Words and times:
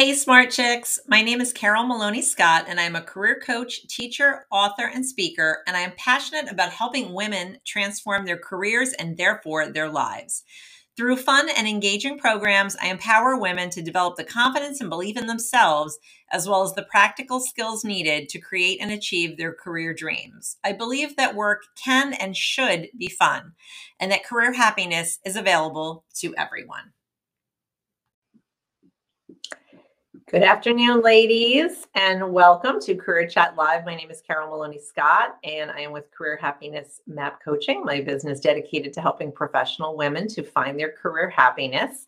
Hey, 0.00 0.14
Smart 0.14 0.50
Chicks. 0.50 0.98
My 1.08 1.20
name 1.20 1.42
is 1.42 1.52
Carol 1.52 1.84
Maloney 1.84 2.22
Scott, 2.22 2.64
and 2.66 2.80
I'm 2.80 2.96
a 2.96 3.02
career 3.02 3.38
coach, 3.38 3.86
teacher, 3.86 4.46
author, 4.50 4.86
and 4.86 5.04
speaker. 5.04 5.58
And 5.66 5.76
I 5.76 5.80
am 5.80 5.92
passionate 5.98 6.50
about 6.50 6.72
helping 6.72 7.12
women 7.12 7.58
transform 7.66 8.24
their 8.24 8.38
careers 8.38 8.94
and 8.94 9.18
therefore 9.18 9.68
their 9.68 9.90
lives. 9.90 10.42
Through 10.96 11.16
fun 11.16 11.50
and 11.54 11.68
engaging 11.68 12.18
programs, 12.18 12.76
I 12.80 12.86
empower 12.86 13.38
women 13.38 13.68
to 13.68 13.82
develop 13.82 14.16
the 14.16 14.24
confidence 14.24 14.80
and 14.80 14.88
belief 14.88 15.18
in 15.18 15.26
themselves, 15.26 15.98
as 16.32 16.48
well 16.48 16.62
as 16.62 16.72
the 16.72 16.88
practical 16.90 17.38
skills 17.38 17.84
needed 17.84 18.30
to 18.30 18.40
create 18.40 18.78
and 18.80 18.90
achieve 18.90 19.36
their 19.36 19.52
career 19.52 19.92
dreams. 19.92 20.56
I 20.64 20.72
believe 20.72 21.16
that 21.16 21.34
work 21.34 21.64
can 21.76 22.14
and 22.14 22.34
should 22.34 22.88
be 22.96 23.08
fun, 23.08 23.52
and 24.00 24.10
that 24.10 24.24
career 24.24 24.54
happiness 24.54 25.18
is 25.26 25.36
available 25.36 26.06
to 26.20 26.34
everyone. 26.38 26.94
Good 30.30 30.44
afternoon, 30.44 31.02
ladies, 31.02 31.88
and 31.96 32.32
welcome 32.32 32.80
to 32.82 32.94
Career 32.94 33.26
Chat 33.26 33.56
Live. 33.56 33.84
My 33.84 33.96
name 33.96 34.12
is 34.12 34.20
Carol 34.20 34.48
Maloney 34.48 34.78
Scott, 34.78 35.38
and 35.42 35.72
I 35.72 35.80
am 35.80 35.90
with 35.90 36.08
Career 36.12 36.38
Happiness 36.40 37.00
Map 37.08 37.42
Coaching, 37.42 37.84
my 37.84 38.00
business 38.00 38.38
dedicated 38.38 38.92
to 38.92 39.00
helping 39.00 39.32
professional 39.32 39.96
women 39.96 40.28
to 40.28 40.44
find 40.44 40.78
their 40.78 40.92
career 40.92 41.28
happiness. 41.30 42.06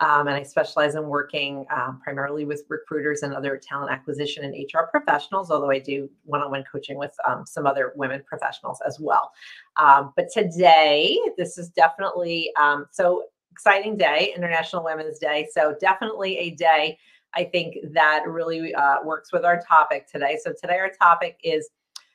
Um, 0.00 0.26
and 0.26 0.30
I 0.30 0.42
specialize 0.42 0.96
in 0.96 1.04
working 1.04 1.64
um, 1.70 2.00
primarily 2.02 2.44
with 2.44 2.64
recruiters 2.68 3.22
and 3.22 3.32
other 3.32 3.56
talent 3.56 3.92
acquisition 3.92 4.44
and 4.44 4.52
HR 4.52 4.86
professionals, 4.90 5.52
although 5.52 5.70
I 5.70 5.78
do 5.78 6.10
one 6.24 6.40
on 6.40 6.50
one 6.50 6.64
coaching 6.64 6.98
with 6.98 7.14
um, 7.24 7.46
some 7.46 7.68
other 7.68 7.92
women 7.94 8.24
professionals 8.26 8.80
as 8.84 8.98
well. 8.98 9.30
Um, 9.76 10.12
but 10.16 10.26
today, 10.34 11.16
this 11.38 11.56
is 11.56 11.68
definitely 11.68 12.50
um, 12.60 12.86
so 12.90 13.26
exciting 13.52 13.96
day, 13.96 14.32
International 14.34 14.82
Women's 14.82 15.20
Day. 15.20 15.46
So, 15.52 15.76
definitely 15.80 16.36
a 16.38 16.50
day 16.50 16.98
I 17.34 17.44
think 17.44 17.76
that 17.92 18.24
really 18.26 18.74
uh, 18.74 18.96
works 19.04 19.32
with 19.32 19.44
our 19.44 19.62
topic 19.62 20.10
today. 20.10 20.38
So 20.42 20.52
today 20.60 20.78
our 20.78 20.90
topic 20.90 21.38
is 21.42 21.68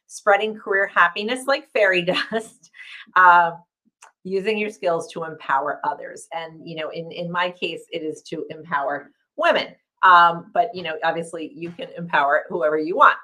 spreading 0.07 0.55
career 0.57 0.87
happiness 0.87 1.45
like 1.47 1.69
fairy 1.71 2.01
dust. 2.31 2.71
Uh, 3.15 3.51
using 4.25 4.57
your 4.57 4.71
skills 4.71 5.11
to 5.13 5.23
empower 5.23 5.79
others 5.83 6.27
and 6.33 6.67
you 6.67 6.75
know 6.75 6.89
in 6.89 7.11
in 7.11 7.31
my 7.31 7.51
case 7.51 7.83
it 7.91 8.01
is 8.01 8.23
to 8.23 8.43
empower 8.49 9.11
women 9.37 9.67
um, 10.01 10.49
but 10.51 10.69
you 10.73 10.81
know 10.81 10.95
obviously 11.03 11.53
you 11.55 11.69
can 11.69 11.87
empower 11.95 12.43
whoever 12.49 12.77
you 12.77 12.95
want 12.95 13.17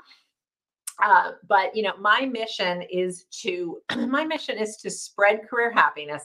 uh, 1.03 1.31
but 1.49 1.75
you 1.75 1.81
know 1.81 1.93
my 1.99 2.27
mission 2.27 2.83
is 2.83 3.25
to 3.31 3.81
my 4.07 4.23
mission 4.23 4.57
is 4.57 4.77
to 4.77 4.91
spread 4.91 5.41
career 5.49 5.71
happiness 5.71 6.23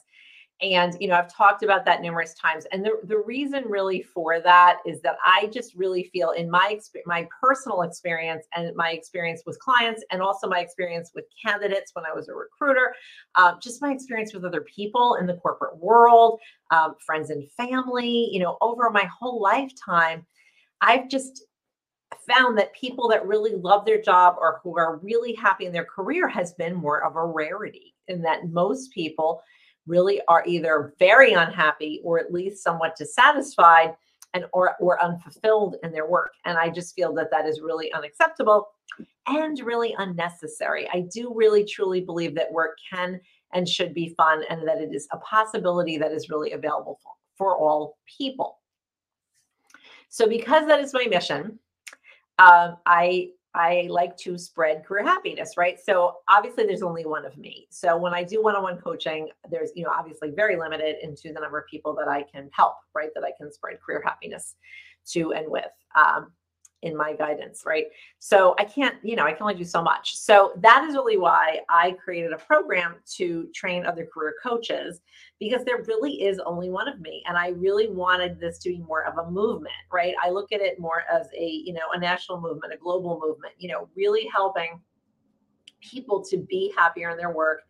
and, 0.63 0.97
you 1.01 1.09
know, 1.09 1.15
I've 1.15 1.33
talked 1.33 1.63
about 1.63 1.85
that 1.85 2.01
numerous 2.01 2.33
times. 2.33 2.65
And 2.73 2.83
the, 2.83 2.93
the 3.05 3.19
reason 3.19 3.65
really 3.67 4.03
for 4.03 4.41
that 4.41 4.79
is 4.87 5.03
that 5.03 5.17
I 5.25 5.51
just 5.53 5.75
really 5.75 6.05
feel 6.05 6.31
in 6.31 6.51
my 6.51 6.71
experience, 6.71 7.07
my 7.07 7.29
personal 7.43 7.83
experience 7.83 8.47
and 8.55 8.75
my 8.75 8.93
experience 8.93 9.43
with 9.45 9.59
clients 9.59 10.03
and 10.11 10.23
also 10.23 10.49
my 10.49 10.61
experience 10.61 11.11
with 11.15 11.27
candidates 11.45 11.91
when 11.93 12.07
I 12.07 12.15
was 12.15 12.29
a 12.29 12.35
recruiter, 12.35 12.95
um, 13.35 13.59
just 13.61 13.83
my 13.83 13.93
experience 13.93 14.33
with 14.33 14.47
other 14.47 14.63
people 14.63 15.19
in 15.21 15.27
the 15.27 15.35
corporate 15.35 15.77
world, 15.77 16.41
um, 16.71 16.95
friends 17.05 17.29
and 17.29 17.51
family, 17.51 18.31
you 18.33 18.41
know, 18.41 18.57
over 18.63 18.89
my 18.89 19.05
whole 19.05 19.43
lifetime, 19.43 20.25
I've 20.81 21.11
just 21.11 21.45
found 22.27 22.57
that 22.57 22.73
people 22.75 23.09
that 23.09 23.27
really 23.27 23.55
love 23.55 23.85
their 23.85 24.01
job 24.01 24.37
or 24.39 24.61
who 24.63 24.79
are 24.79 24.97
really 24.99 25.35
happy 25.35 25.67
in 25.67 25.73
their 25.73 25.85
career 25.85 26.29
has 26.29 26.55
been 26.55 26.75
more 26.75 27.05
of 27.05 27.17
a 27.17 27.25
rarity 27.25 27.95
in 28.09 28.23
that 28.23 28.49
most 28.49 28.91
people 28.93 29.43
really 29.87 30.21
are 30.29 30.45
either 30.47 30.95
very 30.99 31.33
unhappy 31.33 32.01
or 32.05 32.19
at 32.19 32.33
least 32.33 32.63
somewhat 32.63 32.97
dissatisfied 32.97 33.95
and 34.35 34.45
or, 34.53 34.77
or 34.81 35.03
unfulfilled 35.03 35.77
in 35.83 35.93
their 35.93 36.07
work. 36.07 36.33
And 36.45 36.59
i 36.59 36.69
just 36.69 36.95
feel 36.95 37.13
that 37.15 37.31
that 37.31 37.47
is 37.47 37.61
really 37.61 37.93
unacceptable 37.93 38.69
and 39.27 39.59
really 39.61 39.95
unnecessary. 39.99 40.89
I 40.93 41.07
do 41.13 41.33
really 41.35 41.65
truly 41.65 42.01
believe 42.01 42.35
that 42.35 42.53
work 42.53 42.79
can 42.93 43.21
and 43.53 43.69
should 43.69 43.95
be 43.95 44.15
fun 44.17 44.43
and 44.51 44.67
that 44.67 44.81
it 44.81 44.95
is 44.95 45.09
a 45.13 45.19
possibility 45.19 45.99
that 45.99 46.13
is 46.13 46.29
really 46.29 46.53
available 46.53 46.99
for, 47.03 47.13
for 47.37 47.57
all 47.57 47.99
people. 48.19 48.59
So 50.09 50.29
because 50.29 50.67
that 50.67 50.81
is 50.81 50.93
my 50.93 51.07
mission 51.07 51.59
um, 52.39 52.77
i 52.87 53.29
I 53.57 53.87
like 53.89 54.17
to 54.19 54.37
spread 54.37 54.85
career 54.85 55.03
happiness, 55.03 55.51
right? 55.57 55.79
So 55.83 56.17
obviously 56.29 56.67
there's 56.67 56.83
only 56.83 57.07
one 57.07 57.25
of 57.25 57.39
me. 57.39 57.67
So 57.71 57.97
when 57.97 58.13
I 58.13 58.23
do 58.23 58.43
one-on-one 58.43 58.79
coaching, 58.79 59.31
there's, 59.51 59.71
you 59.75 59.83
know, 59.83 59.91
obviously 59.91 60.31
very 60.31 60.57
limited 60.57 60.97
into 61.03 61.33
the 61.33 61.41
number 61.41 61.59
of 61.59 61.65
people 61.67 61.95
that 61.97 62.07
I 62.07 62.23
can 62.23 62.51
help, 62.53 62.75
right? 62.95 63.09
That 63.15 63.25
I 63.25 63.33
can 63.39 63.51
spread 63.51 63.81
career 63.81 64.03
happiness 64.05 64.55
to 65.13 65.33
and 65.33 65.51
with. 65.51 65.65
Um, 65.97 66.33
in 66.83 66.97
my 66.97 67.15
guidance, 67.15 67.63
right? 67.67 67.87
So 68.19 68.55
I 68.59 68.65
can't, 68.65 68.97
you 69.03 69.17
know, 69.17 69.25
I 69.25 69.33
can 69.33 69.43
only 69.43 69.55
do 69.55 69.65
so 69.65 69.83
much. 69.83 70.17
So 70.17 70.53
that 70.59 70.85
is 70.89 70.95
really 70.95 71.17
why 71.17 71.61
I 71.69 71.93
created 71.93 72.33
a 72.33 72.39
program 72.39 72.97
to 73.17 73.49
train 73.55 73.87
other 73.87 74.07
career 74.07 74.35
coaches 74.43 75.01
because 75.41 75.65
there 75.65 75.83
really 75.87 76.23
is 76.23 76.39
only 76.45 76.71
one 76.71 76.89
of 76.89 77.01
me. 77.01 77.23
And 77.27 77.37
I 77.37 77.49
really 77.49 77.89
wanted 77.89 78.39
this 78.39 78.59
to 78.61 78.69
be 78.69 78.79
more 78.79 79.05
of 79.05 79.19
a 79.19 79.31
movement, 79.31 79.75
right? 79.93 80.15
I 80.23 80.31
look 80.31 80.53
at 80.53 80.61
it 80.61 80.79
more 80.79 81.03
as 81.13 81.27
a, 81.37 81.47
you 81.47 81.73
know, 81.73 81.93
a 81.95 81.99
national 81.99 82.41
movement, 82.41 82.73
a 82.73 82.77
global 82.77 83.21
movement, 83.21 83.55
you 83.59 83.69
know, 83.69 83.89
really 83.97 84.29
helping 84.33 84.81
people 85.81 86.25
to 86.25 86.39
be 86.39 86.73
happier 86.77 87.11
in 87.11 87.17
their 87.17 87.33
work. 87.33 87.63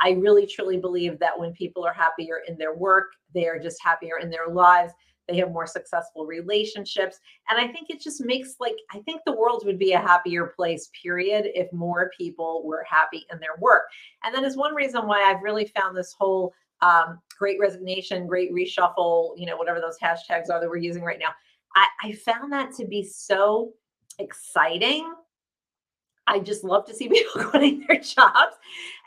I 0.00 0.10
really 0.10 0.46
truly 0.46 0.78
believe 0.78 1.18
that 1.20 1.38
when 1.38 1.52
people 1.52 1.84
are 1.84 1.94
happier 1.94 2.40
in 2.48 2.58
their 2.58 2.74
work, 2.74 3.12
they 3.32 3.46
are 3.46 3.58
just 3.58 3.82
happier 3.82 4.18
in 4.18 4.30
their 4.30 4.48
lives 4.48 4.92
they 5.28 5.36
have 5.36 5.50
more 5.50 5.66
successful 5.66 6.26
relationships. 6.26 7.18
And 7.48 7.58
i 7.58 7.70
think 7.70 7.90
it 7.90 8.00
just 8.00 8.24
makes 8.24 8.56
like 8.60 8.76
i 8.92 8.98
think 9.00 9.20
the 9.24 9.36
world 9.36 9.62
would 9.66 9.78
be 9.78 9.92
a 9.92 9.98
happier 9.98 10.46
place 10.56 10.90
period 11.02 11.46
if 11.54 11.72
more 11.72 12.10
people 12.16 12.62
were 12.64 12.84
happy 12.88 13.26
in 13.32 13.38
their 13.40 13.56
work. 13.58 13.84
And 14.22 14.34
that 14.34 14.44
is 14.44 14.56
one 14.56 14.74
reason 14.74 15.06
why 15.06 15.22
i've 15.22 15.42
really 15.42 15.66
found 15.76 15.96
this 15.96 16.14
whole 16.18 16.52
um, 16.82 17.20
great 17.38 17.58
resignation 17.58 18.26
great 18.26 18.52
reshuffle 18.52 19.32
you 19.38 19.46
know 19.46 19.56
whatever 19.56 19.80
those 19.80 19.98
hashtags 19.98 20.50
are 20.50 20.60
that 20.60 20.68
we're 20.68 20.76
using 20.76 21.02
right 21.02 21.18
now. 21.18 21.34
I, 21.74 21.88
I 22.04 22.12
found 22.12 22.52
that 22.52 22.72
to 22.76 22.86
be 22.86 23.02
so 23.02 23.72
exciting 24.18 25.12
I 26.26 26.40
just 26.40 26.64
love 26.64 26.86
to 26.86 26.94
see 26.94 27.08
people 27.10 27.44
quitting 27.44 27.84
their 27.86 28.00
jobs. 28.00 28.56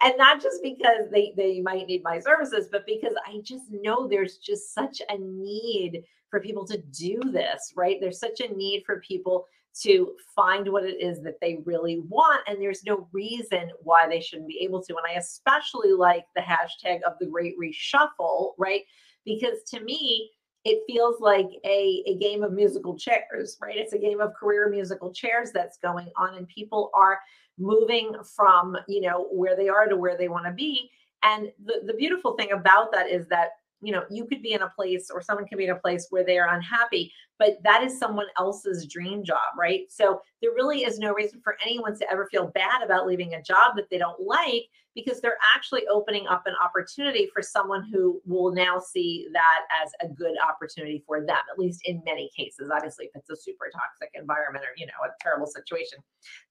And 0.02 0.14
not 0.18 0.42
just 0.42 0.62
because 0.64 1.10
they, 1.12 1.34
they 1.36 1.62
might 1.62 1.88
need 1.88 2.04
my 2.04 2.20
services, 2.20 2.68
but 2.72 2.86
because 2.86 3.14
I 3.28 3.40
just 3.44 3.66
know 3.72 4.08
there's 4.08 4.38
just 4.38 4.74
such 4.74 5.02
a 5.10 5.18
need 5.18 6.04
for 6.30 6.40
people 6.40 6.66
to 6.68 6.78
do 6.78 7.20
this, 7.32 7.74
right? 7.76 7.98
There's 8.00 8.20
such 8.20 8.40
a 8.40 8.54
need 8.54 8.84
for 8.86 9.02
people 9.02 9.46
to 9.82 10.14
find 10.36 10.68
what 10.72 10.84
it 10.84 11.02
is 11.02 11.22
that 11.22 11.40
they 11.42 11.60
really 11.66 12.00
want. 12.08 12.42
And 12.48 12.62
there's 12.62 12.84
no 12.84 13.08
reason 13.12 13.70
why 13.82 14.08
they 14.08 14.20
shouldn't 14.20 14.48
be 14.48 14.60
able 14.62 14.84
to. 14.84 14.96
And 14.96 15.06
I 15.08 15.20
especially 15.20 15.92
like 15.92 16.26
the 16.36 16.42
hashtag 16.42 17.02
of 17.04 17.14
the 17.20 17.28
great 17.28 17.56
reshuffle, 17.60 18.54
right? 18.58 18.82
Because 19.26 19.64
to 19.70 19.80
me, 19.82 20.32
it 20.66 20.84
feels 20.88 21.22
like 21.22 21.48
a, 21.66 22.04
a 22.06 22.18
game 22.18 22.44
of 22.44 22.52
musical 22.52 22.98
chairs, 22.98 23.58
right? 23.62 23.78
It's 23.78 23.94
a 23.94 23.98
game 23.98 24.20
of 24.20 24.34
career 24.34 24.70
musical 24.70 25.14
chairs 25.14 25.52
that's 25.54 25.78
going 25.78 26.10
on, 26.18 26.36
and 26.36 26.48
people 26.48 26.92
are 26.94 27.20
moving 27.58 28.14
from 28.36 28.78
you 28.88 29.02
know 29.02 29.28
where 29.32 29.56
they 29.56 29.70
are 29.70 29.88
to 29.88 29.98
where 29.98 30.18
they 30.18 30.28
want 30.28 30.46
to 30.46 30.52
be. 30.52 30.90
And 31.24 31.52
the, 31.66 31.82
the 31.86 31.94
beautiful 31.94 32.36
thing 32.36 32.52
about 32.52 32.92
that 32.94 33.10
is 33.10 33.28
that 33.28 33.50
you 33.82 33.92
know 33.92 34.04
you 34.10 34.26
could 34.26 34.42
be 34.42 34.54
in 34.54 34.62
a 34.62 34.70
place 34.70 35.10
or 35.10 35.22
someone 35.22 35.48
can 35.48 35.58
be 35.58 35.66
in 35.66 35.72
a 35.72 35.76
place 35.76 36.08
where 36.10 36.26
they 36.26 36.38
are 36.38 36.54
unhappy 36.54 37.12
but 37.38 37.58
that 37.64 37.82
is 37.84 37.98
someone 37.98 38.28
else's 38.38 38.86
dream 38.86 39.24
job 39.24 39.38
right? 39.58 39.86
So 39.90 40.22
there 40.42 40.52
really 40.52 40.84
is 40.84 41.00
no 41.00 41.14
reason 41.14 41.42
for 41.44 41.58
anyone 41.66 41.98
to 41.98 42.12
ever 42.12 42.28
feel 42.30 42.48
bad 42.48 42.84
about 42.84 43.08
leaving 43.08 43.34
a 43.34 43.42
job 43.42 43.76
that 43.76 43.90
they 43.90 43.98
don't 43.98 44.20
like 44.22 44.66
because 44.96 45.22
they're 45.22 45.38
actually 45.56 45.88
opening 45.88 46.28
up 46.28 46.44
an 46.46 46.56
opportunity 46.62 47.30
for 47.34 47.42
someone 47.42 47.88
who 47.92 48.22
will 48.26 48.52
now 48.52 48.80
see 48.80 49.28
that 49.34 49.62
as 49.84 49.92
a 50.02 50.14
good 50.14 50.36
opportunity 50.48 51.04
for 51.08 51.22
them 51.22 51.38
at 51.52 51.58
least 51.58 51.82
in 51.86 52.02
many 52.06 52.30
cases. 52.36 52.70
Obviously 52.74 53.06
if 53.06 53.12
it's 53.16 53.30
a 53.30 53.36
super 53.36 53.70
toxic 53.74 54.12
environment 54.14 54.66
or 54.66 54.74
you 54.78 54.86
know 54.86 54.94
a 55.06 55.10
terrible 55.22 55.48
situation 55.48 56.00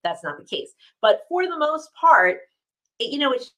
that's 0.03 0.25
not 0.25 0.39
the 0.39 0.45
case. 0.45 0.73
But 1.03 1.23
for 1.29 1.45
the 1.47 1.59
most 1.59 1.91
part 1.95 2.39
it, 2.99 3.13
you 3.13 3.19
know 3.19 3.33
it's 3.33 3.53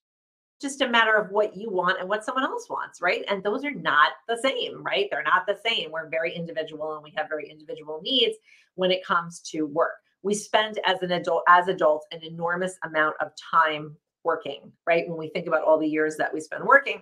just 0.61 0.83
a 0.83 0.89
matter 0.89 1.15
of 1.15 1.31
what 1.31 1.57
you 1.57 1.71
want 1.71 1.99
and 2.01 2.09
what 2.09 2.25
someone 2.25 2.45
else 2.45 2.69
wants, 2.69 3.01
right? 3.01 3.25
And 3.29 3.43
those 3.43 3.65
are 3.65 3.73
not 3.73 4.11
the 4.29 4.39
same, 4.43 4.83
right? 4.83 5.09
They're 5.11 5.23
not 5.23 5.47
the 5.47 5.59
same. 5.65 5.91
We're 5.91 6.09
very 6.09 6.35
individual 6.35 6.95
and 6.95 7.03
we 7.03 7.13
have 7.17 7.29
very 7.29 7.49
individual 7.49 8.01
needs 8.03 8.37
when 8.75 8.91
it 8.91 9.05
comes 9.05 9.41
to 9.53 9.63
work. 9.67 9.95
We 10.23 10.35
spend 10.35 10.79
as 10.85 11.03
an 11.03 11.13
adult 11.13 11.45
as 11.49 11.69
adults 11.69 12.07
an 12.13 12.23
enormous 12.23 12.77
amount 12.85 13.17
of 13.21 13.33
time 13.51 13.97
working, 14.23 14.71
right? 14.87 15.09
When 15.09 15.19
we 15.19 15.31
think 15.31 15.47
about 15.47 15.63
all 15.63 15.79
the 15.79 15.89
years 15.89 16.17
that 16.17 16.33
we 16.33 16.41
spend 16.41 16.65
working. 16.65 17.01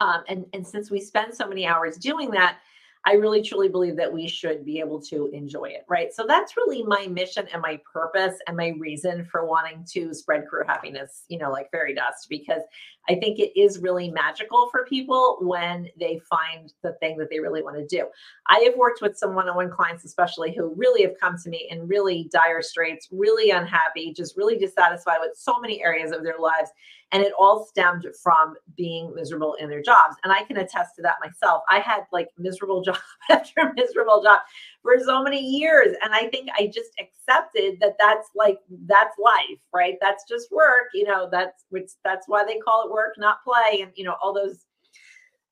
Um, 0.00 0.24
and, 0.28 0.44
and 0.52 0.66
since 0.66 0.90
we 0.90 1.00
spend 1.00 1.34
so 1.34 1.46
many 1.46 1.66
hours 1.66 1.96
doing 1.96 2.30
that, 2.32 2.58
I 3.06 3.14
really 3.14 3.42
truly 3.42 3.68
believe 3.68 3.96
that 3.96 4.12
we 4.12 4.28
should 4.28 4.64
be 4.64 4.78
able 4.78 5.00
to 5.02 5.30
enjoy 5.32 5.70
it, 5.70 5.86
right? 5.88 6.12
So 6.12 6.26
that's 6.28 6.56
really 6.56 6.82
my 6.82 7.06
mission 7.06 7.46
and 7.50 7.62
my 7.62 7.80
purpose 7.90 8.34
and 8.46 8.56
my 8.56 8.74
reason 8.78 9.24
for 9.24 9.46
wanting 9.46 9.86
to 9.92 10.12
spread 10.12 10.46
career 10.46 10.66
happiness, 10.68 11.24
you 11.28 11.38
know, 11.38 11.50
like 11.50 11.70
fairy 11.70 11.94
dust, 11.94 12.26
because 12.28 12.60
I 13.08 13.14
think 13.14 13.38
it 13.38 13.58
is 13.58 13.78
really 13.78 14.10
magical 14.10 14.68
for 14.70 14.84
people 14.84 15.38
when 15.40 15.88
they 15.98 16.20
find 16.28 16.72
the 16.82 16.92
thing 17.00 17.16
that 17.16 17.30
they 17.30 17.40
really 17.40 17.62
want 17.62 17.76
to 17.76 17.86
do. 17.86 18.06
I 18.48 18.58
have 18.66 18.76
worked 18.76 19.00
with 19.00 19.16
some 19.16 19.34
one 19.34 19.48
on 19.48 19.56
one 19.56 19.70
clients, 19.70 20.04
especially 20.04 20.54
who 20.54 20.74
really 20.76 21.02
have 21.02 21.18
come 21.18 21.36
to 21.42 21.48
me 21.48 21.68
in 21.70 21.88
really 21.88 22.28
dire 22.30 22.60
straits, 22.60 23.08
really 23.10 23.50
unhappy, 23.50 24.12
just 24.12 24.36
really 24.36 24.58
dissatisfied 24.58 25.18
with 25.20 25.36
so 25.36 25.58
many 25.58 25.82
areas 25.82 26.12
of 26.12 26.22
their 26.22 26.38
lives. 26.38 26.70
And 27.12 27.22
it 27.22 27.32
all 27.38 27.66
stemmed 27.66 28.06
from 28.22 28.54
being 28.76 29.12
miserable 29.14 29.54
in 29.54 29.68
their 29.68 29.82
jobs. 29.82 30.16
And 30.22 30.32
I 30.32 30.44
can 30.44 30.58
attest 30.58 30.94
to 30.96 31.02
that 31.02 31.16
myself. 31.20 31.62
I 31.68 31.80
had 31.80 32.02
like 32.12 32.28
miserable 32.38 32.82
job 32.84 32.98
after 33.30 33.72
miserable 33.74 34.22
job 34.22 34.40
for 34.82 34.94
so 35.04 35.22
many 35.22 35.40
years. 35.40 35.96
And 36.02 36.14
I 36.14 36.28
think 36.28 36.50
I 36.56 36.66
just 36.66 36.90
accepted 37.00 37.78
that 37.80 37.96
that's 37.98 38.28
like, 38.36 38.58
that's 38.86 39.16
life, 39.18 39.58
right? 39.74 39.96
That's 40.00 40.24
just 40.28 40.52
work. 40.52 40.88
You 40.94 41.04
know, 41.04 41.28
that's 41.30 41.64
which 41.70 41.90
that's 42.04 42.28
why 42.28 42.44
they 42.44 42.58
call 42.58 42.86
it 42.86 42.92
work, 42.92 43.14
not 43.18 43.42
play. 43.42 43.80
And, 43.82 43.90
you 43.96 44.04
know, 44.04 44.16
all 44.22 44.32
those, 44.32 44.66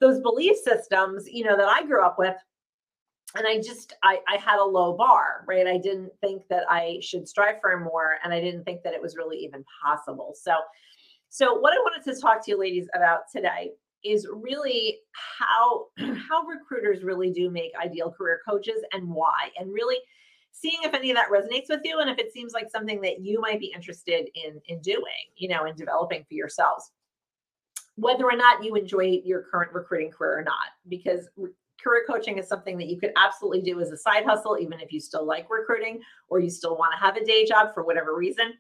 those 0.01 0.21
belief 0.21 0.57
systems, 0.57 1.27
you 1.29 1.45
know, 1.45 1.57
that 1.57 1.69
I 1.69 1.85
grew 1.85 2.05
up 2.05 2.19
with 2.19 2.37
and 3.37 3.47
I 3.47 3.59
just 3.59 3.95
I, 4.03 4.21
I 4.29 4.37
had 4.37 4.59
a 4.59 4.65
low 4.65 4.97
bar, 4.97 5.45
right? 5.47 5.67
I 5.67 5.79
didn't 5.79 6.13
think 6.21 6.43
that 6.49 6.65
I 6.69 6.99
should 7.03 7.29
strive 7.29 7.61
for 7.61 7.79
more, 7.79 8.17
and 8.25 8.33
I 8.33 8.41
didn't 8.41 8.65
think 8.65 8.83
that 8.83 8.95
it 8.95 9.03
was 9.03 9.17
really 9.17 9.39
even 9.39 9.65
possible. 9.85 10.35
So 10.41 10.53
so 11.29 11.55
what 11.59 11.73
I 11.73 11.77
wanted 11.79 12.05
to 12.13 12.21
talk 12.21 12.45
to 12.45 12.51
you 12.51 12.59
ladies 12.59 12.89
about 12.95 13.31
today 13.31 13.73
is 14.05 14.29
really 14.33 14.99
how 15.13 15.87
how 15.99 16.43
recruiters 16.45 17.03
really 17.03 17.31
do 17.31 17.51
make 17.51 17.73
ideal 17.83 18.11
career 18.11 18.41
coaches 18.49 18.83
and 18.93 19.09
why 19.09 19.51
and 19.59 19.73
really 19.73 19.99
seeing 20.53 20.79
if 20.83 20.95
any 20.95 21.11
of 21.11 21.17
that 21.17 21.31
resonates 21.31 21.69
with 21.69 21.81
you 21.85 22.01
and 22.01 22.11
if 22.11 22.19
it 22.19 22.33
seems 22.33 22.53
like 22.53 22.71
something 22.71 23.01
that 23.01 23.21
you 23.21 23.41
might 23.41 23.61
be 23.61 23.73
interested 23.75 24.29
in 24.35 24.61
in 24.67 24.81
doing 24.81 25.05
you 25.37 25.49
know 25.49 25.65
in 25.65 25.75
developing 25.75 26.25
for 26.25 26.35
yourselves. 26.35 26.91
Whether 27.97 28.25
or 28.25 28.37
not 28.37 28.63
you 28.63 28.77
enjoy 28.77 29.21
your 29.25 29.43
current 29.43 29.73
recruiting 29.73 30.13
career 30.13 30.39
or 30.39 30.45
not 30.45 30.55
because 30.89 31.29
career 31.83 32.05
coaching 32.09 32.39
is 32.39 32.49
something 32.49 32.77
that 32.79 32.89
you 32.89 32.99
could 32.99 33.13
absolutely 33.17 33.63
do 33.63 33.81
as 33.81 33.91
a 33.91 33.97
side 33.97 34.25
hustle 34.25 34.57
even 34.59 34.81
if 34.81 34.93
you 34.93 35.01
still 35.01 35.25
like 35.25 35.49
recruiting 35.51 36.01
or 36.29 36.41
you 36.41 36.51
still 36.51 36.77
want 36.77 36.93
to 36.93 36.99
have 36.99 37.17
a 37.17 37.25
day 37.25 37.45
job 37.45 37.73
for 37.75 37.85
whatever 37.85 38.17
reason 38.17 38.53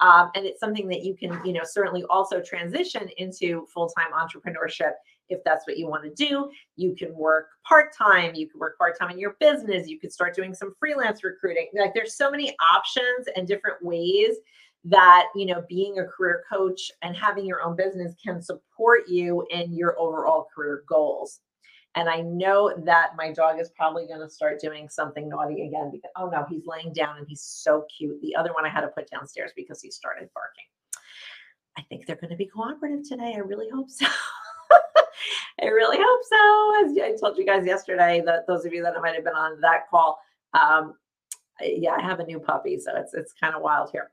um, 0.00 0.30
and 0.34 0.44
it's 0.44 0.60
something 0.60 0.88
that 0.88 1.02
you 1.02 1.16
can, 1.16 1.40
you 1.44 1.52
know, 1.52 1.62
certainly 1.64 2.04
also 2.10 2.40
transition 2.40 3.08
into 3.16 3.66
full-time 3.72 4.10
entrepreneurship 4.12 4.92
if 5.30 5.42
that's 5.44 5.66
what 5.66 5.78
you 5.78 5.88
want 5.88 6.04
to 6.04 6.10
do. 6.10 6.50
You 6.76 6.94
can 6.94 7.14
work 7.14 7.48
part-time, 7.66 8.34
you 8.34 8.48
can 8.48 8.60
work 8.60 8.76
part-time 8.76 9.10
in 9.10 9.18
your 9.18 9.36
business, 9.40 9.88
you 9.88 9.98
could 9.98 10.12
start 10.12 10.34
doing 10.34 10.52
some 10.54 10.74
freelance 10.78 11.24
recruiting. 11.24 11.68
Like 11.78 11.94
there's 11.94 12.16
so 12.16 12.30
many 12.30 12.54
options 12.60 13.28
and 13.36 13.46
different 13.46 13.82
ways 13.82 14.36
that 14.84 15.28
you 15.34 15.46
know 15.46 15.64
being 15.68 15.98
a 15.98 16.04
career 16.04 16.44
coach 16.50 16.90
and 17.02 17.16
having 17.16 17.46
your 17.46 17.62
own 17.62 17.74
business 17.74 18.14
can 18.22 18.42
support 18.42 19.08
you 19.08 19.46
in 19.50 19.72
your 19.72 19.98
overall 19.98 20.46
career 20.54 20.82
goals 20.86 21.40
and 21.94 22.08
I 22.08 22.20
know 22.20 22.72
that 22.84 23.10
my 23.16 23.32
dog 23.32 23.60
is 23.60 23.70
probably 23.70 24.06
going 24.06 24.20
to 24.20 24.28
start 24.28 24.60
doing 24.60 24.88
something 24.88 25.28
naughty 25.28 25.66
again 25.66 25.90
because, 25.92 26.10
oh 26.16 26.28
no, 26.28 26.44
he's 26.48 26.66
laying 26.66 26.92
down 26.92 27.18
and 27.18 27.26
he's 27.28 27.42
so 27.42 27.84
cute. 27.96 28.20
The 28.20 28.34
other 28.34 28.52
one 28.52 28.66
I 28.66 28.68
had 28.68 28.80
to 28.80 28.88
put 28.88 29.10
downstairs 29.10 29.52
because 29.54 29.80
he 29.80 29.90
started 29.90 30.28
barking. 30.34 30.64
I 31.78 31.82
think 31.82 32.06
they're 32.06 32.16
going 32.16 32.30
to 32.30 32.36
be 32.36 32.46
cooperative 32.46 33.08
today. 33.08 33.34
I 33.36 33.40
really 33.40 33.68
hope 33.72 33.90
so. 33.90 34.06
I 35.62 35.66
really 35.66 35.98
hope 36.00 36.20
so. 36.28 36.84
As 36.84 36.98
I 36.98 37.16
told 37.20 37.38
you 37.38 37.46
guys 37.46 37.64
yesterday, 37.64 38.22
that 38.26 38.46
those 38.46 38.64
of 38.64 38.72
you 38.72 38.82
that 38.82 39.00
might 39.00 39.14
have 39.14 39.24
been 39.24 39.34
on 39.34 39.60
that 39.60 39.88
call, 39.88 40.18
um, 40.52 40.94
yeah, 41.60 41.92
I 41.92 42.02
have 42.02 42.20
a 42.20 42.26
new 42.26 42.40
puppy, 42.40 42.78
so 42.78 42.92
it's 42.96 43.14
it's 43.14 43.32
kind 43.32 43.54
of 43.54 43.62
wild 43.62 43.90
here. 43.90 44.10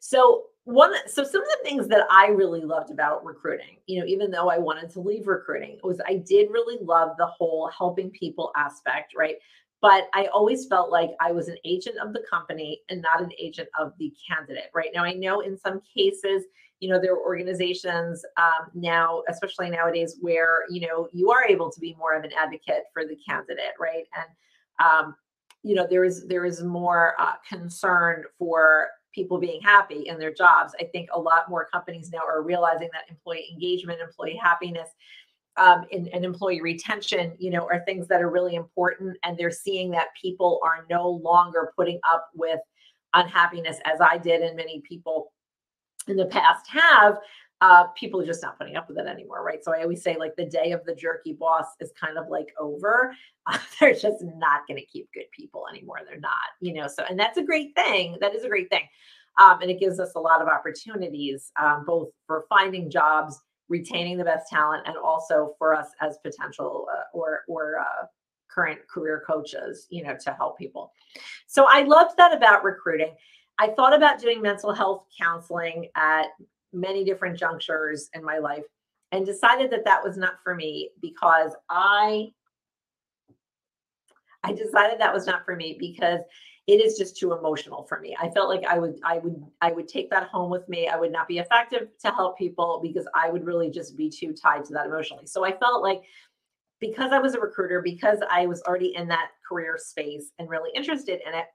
So 0.00 0.44
one 0.68 0.92
so 1.06 1.24
some 1.24 1.40
of 1.40 1.48
the 1.48 1.58
things 1.64 1.88
that 1.88 2.02
i 2.10 2.26
really 2.26 2.60
loved 2.60 2.90
about 2.90 3.24
recruiting 3.24 3.78
you 3.86 3.98
know 3.98 4.04
even 4.04 4.30
though 4.30 4.50
i 4.50 4.58
wanted 4.58 4.90
to 4.90 5.00
leave 5.00 5.26
recruiting 5.26 5.78
was 5.82 5.98
i 6.06 6.16
did 6.16 6.50
really 6.50 6.76
love 6.82 7.16
the 7.16 7.24
whole 7.24 7.70
helping 7.76 8.10
people 8.10 8.52
aspect 8.54 9.14
right? 9.16 9.36
But 9.80 10.08
i 10.12 10.26
always 10.26 10.66
felt 10.66 10.90
like 10.90 11.10
i 11.22 11.32
was 11.32 11.48
an 11.48 11.56
agent 11.64 11.96
of 11.96 12.12
the 12.12 12.22
company 12.28 12.82
and 12.90 13.00
not 13.00 13.22
an 13.22 13.30
agent 13.38 13.70
of 13.80 13.92
the 13.98 14.12
candidate 14.28 14.70
right? 14.74 14.90
Now 14.94 15.04
i 15.04 15.14
know 15.14 15.40
in 15.40 15.56
some 15.56 15.80
cases 15.96 16.44
you 16.80 16.90
know 16.90 17.00
there 17.00 17.14
are 17.14 17.24
organizations 17.24 18.22
um, 18.36 18.70
now 18.74 19.22
especially 19.30 19.70
nowadays 19.70 20.18
where 20.20 20.64
you 20.68 20.86
know 20.86 21.08
you 21.14 21.30
are 21.30 21.44
able 21.44 21.72
to 21.72 21.80
be 21.80 21.96
more 21.98 22.14
of 22.14 22.24
an 22.24 22.32
advocate 22.38 22.84
for 22.92 23.06
the 23.06 23.16
candidate 23.26 23.72
right? 23.80 24.04
And 24.14 24.86
um, 24.86 25.14
you 25.62 25.74
know 25.74 25.86
there 25.88 26.04
is 26.04 26.26
there 26.26 26.44
is 26.44 26.62
more 26.62 27.14
uh, 27.18 27.36
concern 27.48 28.24
for 28.38 28.88
people 29.18 29.38
being 29.38 29.60
happy 29.60 30.04
in 30.06 30.16
their 30.16 30.32
jobs. 30.32 30.74
I 30.80 30.84
think 30.84 31.08
a 31.12 31.18
lot 31.18 31.50
more 31.50 31.66
companies 31.66 32.10
now 32.12 32.20
are 32.20 32.40
realizing 32.40 32.88
that 32.92 33.10
employee 33.10 33.48
engagement, 33.52 34.00
employee 34.00 34.38
happiness, 34.40 34.90
um, 35.56 35.86
and, 35.90 36.06
and, 36.14 36.24
employee 36.24 36.60
retention, 36.60 37.32
you 37.40 37.50
know, 37.50 37.66
are 37.68 37.82
things 37.84 38.06
that 38.06 38.22
are 38.22 38.30
really 38.30 38.54
important. 38.54 39.16
And 39.24 39.36
they're 39.36 39.50
seeing 39.50 39.90
that 39.90 40.14
people 40.22 40.60
are 40.62 40.86
no 40.88 41.10
longer 41.10 41.72
putting 41.74 41.98
up 42.08 42.30
with 42.32 42.60
unhappiness 43.12 43.78
as 43.84 44.00
I 44.00 44.18
did 44.18 44.40
and 44.40 44.56
many 44.56 44.82
people 44.82 45.32
in 46.06 46.16
the 46.16 46.26
past 46.26 46.68
have. 46.68 47.18
Uh, 47.60 47.88
people 47.88 48.20
are 48.20 48.26
just 48.26 48.42
not 48.42 48.56
putting 48.56 48.76
up 48.76 48.88
with 48.88 48.98
it 48.98 49.06
anymore, 49.06 49.44
right? 49.44 49.64
So 49.64 49.74
I 49.74 49.82
always 49.82 50.02
say, 50.02 50.16
like, 50.16 50.36
the 50.36 50.44
day 50.44 50.70
of 50.72 50.84
the 50.84 50.94
jerky 50.94 51.32
boss 51.32 51.66
is 51.80 51.92
kind 52.00 52.16
of 52.16 52.28
like 52.28 52.52
over. 52.58 53.14
Uh, 53.50 53.56
they're 53.80 53.94
just 53.94 54.22
not 54.36 54.66
going 54.68 54.76
to 54.78 54.84
keep 54.84 55.08
good 55.14 55.24
people 55.32 55.64
anymore. 55.72 56.00
They're 56.06 56.20
not, 56.20 56.34
you 56.60 56.74
know. 56.74 56.86
So, 56.86 57.02
and 57.08 57.18
that's 57.18 57.38
a 57.38 57.42
great 57.42 57.74
thing. 57.74 58.18
That 58.20 58.34
is 58.34 58.44
a 58.44 58.48
great 58.48 58.68
thing. 58.68 58.82
Um, 59.38 59.62
and 59.62 59.70
it 59.70 59.80
gives 59.80 59.98
us 59.98 60.12
a 60.16 60.20
lot 60.20 60.42
of 60.42 60.48
opportunities, 60.48 61.50
um, 61.58 61.86
both 61.86 62.10
for 62.26 62.44
finding 62.50 62.90
jobs, 62.90 63.40
retaining 63.70 64.18
the 64.18 64.24
best 64.24 64.48
talent, 64.50 64.86
and 64.86 64.98
also 64.98 65.54
for 65.58 65.74
us 65.74 65.86
as 66.02 66.18
potential 66.22 66.88
uh, 66.92 67.16
or 67.16 67.44
or 67.48 67.78
uh, 67.78 68.06
current 68.50 68.80
career 68.88 69.22
coaches, 69.26 69.86
you 69.90 70.02
know, 70.02 70.16
to 70.24 70.32
help 70.32 70.58
people. 70.58 70.92
So 71.46 71.66
I 71.70 71.84
loved 71.84 72.16
that 72.18 72.36
about 72.36 72.64
recruiting. 72.64 73.14
I 73.58 73.68
thought 73.68 73.94
about 73.94 74.20
doing 74.20 74.42
mental 74.42 74.72
health 74.72 75.04
counseling 75.20 75.88
at 75.96 76.26
many 76.72 77.04
different 77.04 77.38
junctures 77.38 78.10
in 78.14 78.24
my 78.24 78.38
life 78.38 78.64
and 79.12 79.24
decided 79.24 79.70
that 79.70 79.84
that 79.84 80.02
was 80.02 80.16
not 80.16 80.34
for 80.42 80.54
me 80.54 80.90
because 81.00 81.52
I 81.70 82.32
I 84.44 84.52
decided 84.52 85.00
that 85.00 85.12
was 85.12 85.26
not 85.26 85.44
for 85.44 85.56
me 85.56 85.76
because 85.78 86.20
it 86.66 86.84
is 86.84 86.98
just 86.98 87.16
too 87.16 87.32
emotional 87.32 87.82
for 87.84 87.98
me. 87.98 88.14
I 88.20 88.28
felt 88.30 88.50
like 88.50 88.64
I 88.66 88.78
would 88.78 89.00
I 89.02 89.18
would 89.18 89.42
I 89.62 89.72
would 89.72 89.88
take 89.88 90.10
that 90.10 90.28
home 90.28 90.50
with 90.50 90.68
me. 90.68 90.86
I 90.86 90.96
would 90.96 91.10
not 91.10 91.26
be 91.26 91.38
effective 91.38 91.88
to 92.00 92.10
help 92.10 92.36
people 92.36 92.80
because 92.82 93.08
I 93.14 93.30
would 93.30 93.44
really 93.44 93.70
just 93.70 93.96
be 93.96 94.10
too 94.10 94.34
tied 94.34 94.64
to 94.66 94.74
that 94.74 94.86
emotionally. 94.86 95.26
So 95.26 95.44
I 95.44 95.56
felt 95.56 95.82
like 95.82 96.02
because 96.78 97.10
I 97.10 97.18
was 97.18 97.34
a 97.34 97.40
recruiter, 97.40 97.80
because 97.82 98.18
I 98.30 98.46
was 98.46 98.62
already 98.62 98.94
in 98.94 99.08
that 99.08 99.30
career 99.48 99.76
space 99.78 100.30
and 100.38 100.48
really 100.48 100.70
interested 100.76 101.20
in 101.26 101.34
it, 101.34 101.46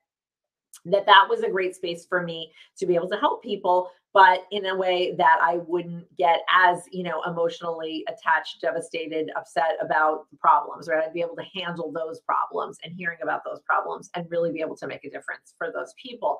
that 0.85 1.05
that 1.05 1.27
was 1.29 1.43
a 1.43 1.49
great 1.49 1.75
space 1.75 2.05
for 2.05 2.23
me 2.23 2.51
to 2.77 2.85
be 2.85 2.95
able 2.95 3.09
to 3.09 3.17
help 3.17 3.43
people 3.43 3.91
but 4.13 4.45
in 4.51 4.67
a 4.67 4.75
way 4.75 5.15
that 5.17 5.39
I 5.41 5.57
wouldn't 5.67 6.05
get 6.15 6.41
as, 6.49 6.83
you 6.91 7.03
know, 7.03 7.21
emotionally 7.23 8.05
attached, 8.07 8.61
devastated, 8.61 9.31
upset 9.35 9.77
about 9.81 10.29
the 10.29 10.37
problems, 10.37 10.87
right? 10.87 11.03
I'd 11.03 11.13
be 11.13 11.21
able 11.21 11.35
to 11.35 11.59
handle 11.59 11.91
those 11.91 12.19
problems 12.19 12.77
and 12.83 12.93
hearing 12.95 13.17
about 13.23 13.41
those 13.43 13.59
problems 13.61 14.11
and 14.13 14.29
really 14.29 14.51
be 14.51 14.61
able 14.61 14.77
to 14.77 14.87
make 14.87 15.03
a 15.03 15.09
difference 15.09 15.55
for 15.57 15.71
those 15.73 15.93
people. 16.01 16.39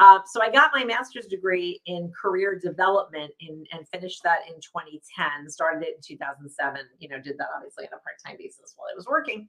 Uh, 0.00 0.18
so 0.26 0.42
I 0.42 0.50
got 0.50 0.70
my 0.74 0.84
master's 0.84 1.26
degree 1.26 1.80
in 1.86 2.12
career 2.20 2.58
development 2.58 3.32
in, 3.40 3.64
and 3.72 3.88
finished 3.88 4.22
that 4.24 4.40
in 4.48 4.54
2010, 4.56 5.48
started 5.48 5.86
it 5.86 5.94
in 5.96 6.16
2007, 6.16 6.80
you 6.98 7.08
know, 7.08 7.20
did 7.20 7.38
that 7.38 7.48
obviously 7.56 7.84
on 7.84 7.98
a 7.98 8.02
part-time 8.02 8.36
basis 8.38 8.74
while 8.76 8.88
I 8.92 8.96
was 8.96 9.06
working. 9.06 9.48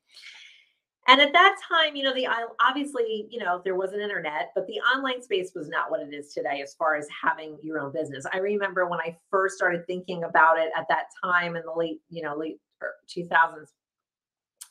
And 1.08 1.22
at 1.22 1.34
that 1.34 1.58
time, 1.68 1.96
you 1.96 2.04
know, 2.04 2.14
the 2.14 2.28
obviously, 2.60 3.28
you 3.30 3.40
know, 3.40 3.62
there 3.64 3.76
was 3.76 3.94
an 3.94 4.00
internet, 4.02 4.52
but 4.56 4.66
the 4.66 4.80
online 4.80 5.22
space 5.22 5.52
was 5.56 5.70
not 5.70 5.92
what 5.92 6.02
it 6.02 6.14
is 6.14 6.34
today 6.34 6.62
as 6.64 6.74
far 6.74 6.96
as 6.96 7.08
having 7.24 7.58
your 7.62 7.80
own 7.80 7.92
business. 7.94 8.26
I 8.34 8.38
remember 8.38 8.88
when 8.88 9.00
I 9.00 9.16
first 9.30 9.56
started 9.56 9.86
thinking 9.86 10.24
about 10.24 10.58
it 10.58 10.72
at 10.76 10.88
that 10.90 11.06
time 11.24 11.56
in 11.56 11.64
the 11.64 11.74
late, 11.74 12.02
you 12.10 12.24
know, 12.24 12.36
late 12.36 12.60
2000s. 13.08 13.68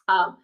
Um, 0.08 0.38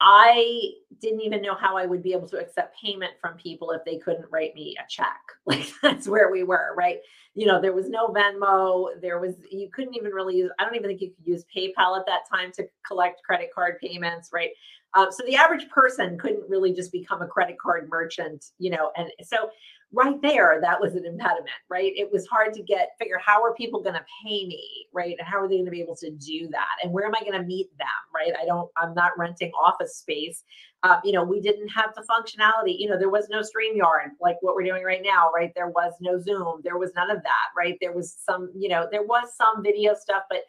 I 0.00 0.72
didn't 1.00 1.22
even 1.22 1.40
know 1.40 1.54
how 1.54 1.76
I 1.76 1.86
would 1.86 2.02
be 2.02 2.12
able 2.12 2.28
to 2.28 2.38
accept 2.38 2.76
payment 2.80 3.12
from 3.20 3.36
people 3.38 3.70
if 3.70 3.84
they 3.84 3.96
couldn't 3.96 4.30
write 4.30 4.54
me 4.54 4.76
a 4.78 4.84
check. 4.88 5.20
Like 5.46 5.70
that's 5.82 6.08
where 6.08 6.30
we 6.30 6.42
were, 6.42 6.74
right? 6.74 7.00
You 7.34 7.46
know, 7.46 7.60
there 7.60 7.72
was 7.72 7.88
no 7.88 8.08
Venmo. 8.08 8.88
There 9.00 9.18
was, 9.18 9.34
you 9.50 9.68
couldn't 9.70 9.94
even 9.94 10.12
really 10.12 10.36
use, 10.36 10.50
I 10.58 10.64
don't 10.64 10.76
even 10.76 10.88
think 10.88 11.00
you 11.00 11.10
could 11.10 11.26
use 11.26 11.44
PayPal 11.54 11.98
at 11.98 12.06
that 12.06 12.20
time 12.32 12.52
to 12.52 12.66
collect 12.86 13.22
credit 13.24 13.50
card 13.54 13.78
payments, 13.80 14.30
right? 14.32 14.50
Um, 14.94 15.08
so 15.10 15.24
the 15.26 15.34
average 15.34 15.68
person 15.68 16.16
couldn't 16.16 16.48
really 16.48 16.72
just 16.72 16.92
become 16.92 17.20
a 17.22 17.26
credit 17.26 17.56
card 17.58 17.88
merchant, 17.90 18.46
you 18.58 18.70
know. 18.70 18.92
And 18.96 19.10
so 19.22 19.50
right 19.92 20.20
there, 20.22 20.58
that 20.60 20.80
was 20.80 20.94
an 20.94 21.04
impediment, 21.04 21.50
right? 21.68 21.92
It 21.96 22.10
was 22.12 22.26
hard 22.26 22.54
to 22.54 22.62
get 22.62 22.90
figure 22.98 23.18
how 23.24 23.42
are 23.42 23.54
people 23.54 23.82
going 23.82 23.94
to 23.94 24.04
pay 24.24 24.46
me, 24.46 24.86
right? 24.92 25.16
And 25.18 25.26
how 25.26 25.40
are 25.40 25.48
they 25.48 25.56
going 25.56 25.64
to 25.66 25.70
be 25.70 25.80
able 25.80 25.96
to 25.96 26.10
do 26.10 26.48
that? 26.50 26.76
And 26.82 26.92
where 26.92 27.06
am 27.06 27.14
I 27.14 27.20
going 27.20 27.40
to 27.40 27.46
meet 27.46 27.76
them, 27.78 27.88
right? 28.14 28.32
I 28.40 28.44
don't, 28.44 28.70
I'm 28.76 28.94
not 28.94 29.18
renting 29.18 29.52
office 29.60 29.96
space. 29.96 30.44
Um, 30.84 31.00
you 31.02 31.12
know, 31.12 31.24
we 31.24 31.40
didn't 31.40 31.68
have 31.68 31.94
the 31.96 32.02
functionality. 32.02 32.78
You 32.78 32.90
know, 32.90 32.98
there 32.98 33.08
was 33.08 33.28
no 33.30 33.40
StreamYard 33.40 34.10
like 34.20 34.36
what 34.42 34.54
we're 34.54 34.64
doing 34.64 34.84
right 34.84 35.00
now, 35.02 35.30
right? 35.34 35.50
There 35.56 35.68
was 35.68 35.94
no 36.00 36.20
Zoom. 36.20 36.60
There 36.62 36.76
was 36.76 36.92
none 36.94 37.10
of 37.10 37.22
that, 37.22 37.48
right? 37.56 37.78
There 37.80 37.92
was 37.92 38.14
some, 38.22 38.50
you 38.54 38.68
know, 38.68 38.86
there 38.92 39.02
was 39.02 39.34
some 39.34 39.62
video 39.62 39.94
stuff, 39.94 40.24
but 40.28 40.40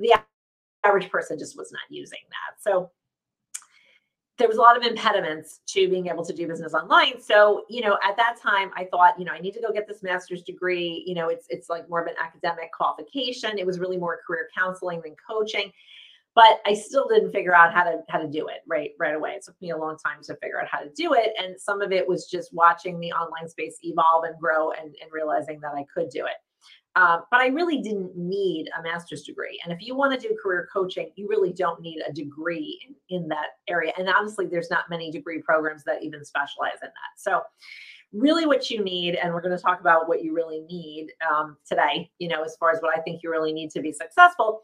the 0.00 0.14
average 0.84 1.08
person 1.08 1.38
just 1.38 1.56
was 1.56 1.70
not 1.70 1.82
using 1.88 2.18
that. 2.30 2.60
So 2.60 2.90
there 4.38 4.48
was 4.48 4.56
a 4.56 4.60
lot 4.60 4.76
of 4.76 4.82
impediments 4.82 5.60
to 5.66 5.88
being 5.88 6.08
able 6.08 6.24
to 6.24 6.32
do 6.32 6.48
business 6.48 6.74
online. 6.74 7.20
So, 7.20 7.64
you 7.68 7.82
know, 7.82 7.96
at 8.02 8.16
that 8.16 8.38
time 8.42 8.70
I 8.74 8.86
thought, 8.90 9.18
you 9.18 9.24
know, 9.24 9.32
I 9.32 9.38
need 9.38 9.52
to 9.52 9.60
go 9.60 9.70
get 9.70 9.86
this 9.86 10.02
master's 10.02 10.42
degree. 10.42 11.04
You 11.06 11.14
know, 11.14 11.28
it's 11.28 11.46
it's 11.48 11.68
like 11.68 11.88
more 11.88 12.00
of 12.00 12.08
an 12.08 12.14
academic 12.18 12.72
qualification. 12.72 13.58
It 13.58 13.66
was 13.66 13.78
really 13.78 13.98
more 13.98 14.18
career 14.26 14.48
counseling 14.56 15.02
than 15.04 15.14
coaching. 15.24 15.70
But 16.40 16.62
I 16.64 16.72
still 16.72 17.06
didn't 17.06 17.32
figure 17.32 17.54
out 17.54 17.74
how 17.74 17.84
to 17.84 17.98
how 18.08 18.18
to 18.18 18.26
do 18.26 18.48
it 18.48 18.62
right 18.66 18.92
right 18.98 19.14
away. 19.14 19.32
It 19.32 19.44
took 19.44 19.60
me 19.60 19.72
a 19.72 19.76
long 19.76 19.98
time 19.98 20.22
to 20.22 20.34
figure 20.36 20.58
out 20.58 20.68
how 20.72 20.78
to 20.78 20.88
do 20.96 21.12
it. 21.12 21.34
And 21.38 21.60
some 21.60 21.82
of 21.82 21.92
it 21.92 22.08
was 22.08 22.30
just 22.30 22.54
watching 22.54 22.98
the 22.98 23.12
online 23.12 23.46
space 23.46 23.76
evolve 23.82 24.24
and 24.24 24.40
grow 24.40 24.70
and, 24.70 24.86
and 24.86 25.12
realizing 25.12 25.60
that 25.60 25.74
I 25.74 25.84
could 25.94 26.08
do 26.08 26.24
it. 26.24 26.36
Uh, 26.96 27.18
but 27.30 27.42
I 27.42 27.48
really 27.48 27.82
didn't 27.82 28.16
need 28.16 28.70
a 28.78 28.82
master's 28.82 29.20
degree. 29.20 29.60
And 29.62 29.70
if 29.70 29.86
you 29.86 29.94
want 29.94 30.18
to 30.18 30.28
do 30.28 30.34
career 30.42 30.66
coaching, 30.72 31.10
you 31.14 31.28
really 31.28 31.52
don't 31.52 31.82
need 31.82 32.00
a 32.08 32.10
degree 32.10 32.80
in, 32.88 33.22
in 33.22 33.28
that 33.28 33.48
area. 33.68 33.92
And 33.98 34.08
honestly, 34.08 34.46
there's 34.46 34.70
not 34.70 34.88
many 34.88 35.10
degree 35.10 35.42
programs 35.42 35.84
that 35.84 36.02
even 36.02 36.24
specialize 36.24 36.78
in 36.82 36.88
that. 36.88 37.18
So, 37.18 37.42
really, 38.14 38.46
what 38.46 38.70
you 38.70 38.82
need, 38.82 39.16
and 39.16 39.34
we're 39.34 39.42
going 39.42 39.56
to 39.56 39.62
talk 39.62 39.80
about 39.80 40.08
what 40.08 40.24
you 40.24 40.34
really 40.34 40.62
need 40.62 41.12
um, 41.30 41.58
today, 41.68 42.10
you 42.18 42.28
know, 42.28 42.42
as 42.42 42.56
far 42.58 42.70
as 42.70 42.80
what 42.80 42.96
I 42.98 43.02
think 43.02 43.22
you 43.22 43.30
really 43.30 43.52
need 43.52 43.70
to 43.72 43.82
be 43.82 43.92
successful. 43.92 44.62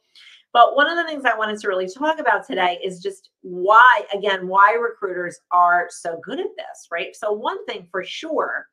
But 0.56 0.74
one 0.74 0.88
of 0.88 0.96
the 0.96 1.04
things 1.04 1.26
I 1.26 1.36
wanted 1.36 1.58
to 1.58 1.68
really 1.68 1.86
talk 1.86 2.18
about 2.18 2.46
today 2.46 2.80
is 2.82 3.02
just 3.02 3.28
why, 3.42 4.04
again, 4.14 4.48
why 4.48 4.72
recruiters 4.72 5.38
are 5.52 5.88
so 5.90 6.18
good 6.24 6.40
at 6.40 6.46
this, 6.56 6.88
right? 6.90 7.14
So, 7.14 7.30
one 7.30 7.62
thing 7.66 7.86
for 7.90 8.02
sure, 8.02 8.66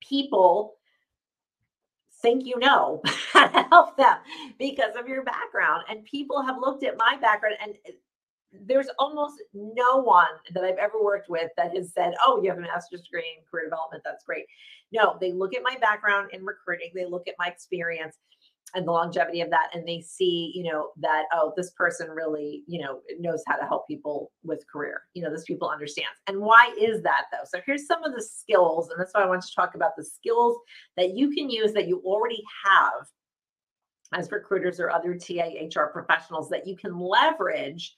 people 0.00 0.76
think 2.22 2.46
you 2.46 2.58
know 2.58 3.02
how 3.34 3.48
to 3.48 3.68
help 3.68 3.98
them 3.98 4.16
because 4.58 4.96
of 4.98 5.06
your 5.06 5.24
background. 5.24 5.84
And 5.90 6.06
people 6.06 6.42
have 6.42 6.56
looked 6.58 6.84
at 6.84 6.96
my 6.96 7.18
background 7.20 7.56
and 7.62 7.74
there's 8.66 8.88
almost 8.98 9.42
no 9.52 9.98
one 9.98 10.26
that 10.54 10.64
I've 10.64 10.78
ever 10.78 11.02
worked 11.02 11.28
with 11.28 11.50
that 11.58 11.76
has 11.76 11.92
said, 11.92 12.14
Oh, 12.24 12.40
you 12.42 12.48
have 12.48 12.58
a 12.58 12.62
master's 12.62 13.02
degree 13.02 13.36
in 13.36 13.44
career 13.50 13.66
development. 13.66 14.04
That's 14.06 14.24
great. 14.24 14.46
No, 14.90 15.18
they 15.20 15.32
look 15.32 15.54
at 15.54 15.62
my 15.62 15.76
background 15.82 16.30
in 16.32 16.46
recruiting, 16.46 16.92
they 16.94 17.04
look 17.04 17.28
at 17.28 17.34
my 17.38 17.48
experience, 17.48 18.16
and 18.74 18.86
the 18.86 18.92
longevity 18.92 19.40
of 19.40 19.50
that 19.50 19.68
and 19.74 19.86
they 19.86 20.00
see 20.00 20.52
you 20.54 20.62
know 20.70 20.90
that 20.98 21.24
oh 21.32 21.52
this 21.56 21.70
person 21.72 22.08
really 22.08 22.62
you 22.66 22.80
know 22.80 23.00
knows 23.18 23.42
how 23.46 23.56
to 23.56 23.66
help 23.66 23.86
people 23.86 24.30
with 24.44 24.64
career 24.72 25.02
you 25.14 25.22
know 25.22 25.30
this 25.30 25.44
people 25.44 25.68
understands 25.68 26.18
and 26.26 26.38
why 26.38 26.72
is 26.80 27.02
that 27.02 27.24
though 27.32 27.44
so 27.44 27.58
here's 27.66 27.86
some 27.86 28.02
of 28.04 28.12
the 28.12 28.22
skills 28.22 28.88
and 28.90 29.00
that's 29.00 29.12
why 29.14 29.22
i 29.22 29.26
want 29.26 29.42
to 29.42 29.54
talk 29.54 29.74
about 29.74 29.96
the 29.96 30.04
skills 30.04 30.56
that 30.96 31.14
you 31.14 31.30
can 31.30 31.50
use 31.50 31.72
that 31.72 31.88
you 31.88 32.00
already 32.04 32.42
have 32.64 33.06
as 34.12 34.30
recruiters 34.30 34.80
or 34.80 34.90
other 34.90 35.16
TA 35.16 35.44
HR 35.44 35.86
professionals 35.86 36.48
that 36.50 36.66
you 36.66 36.76
can 36.76 36.98
leverage 36.98 37.94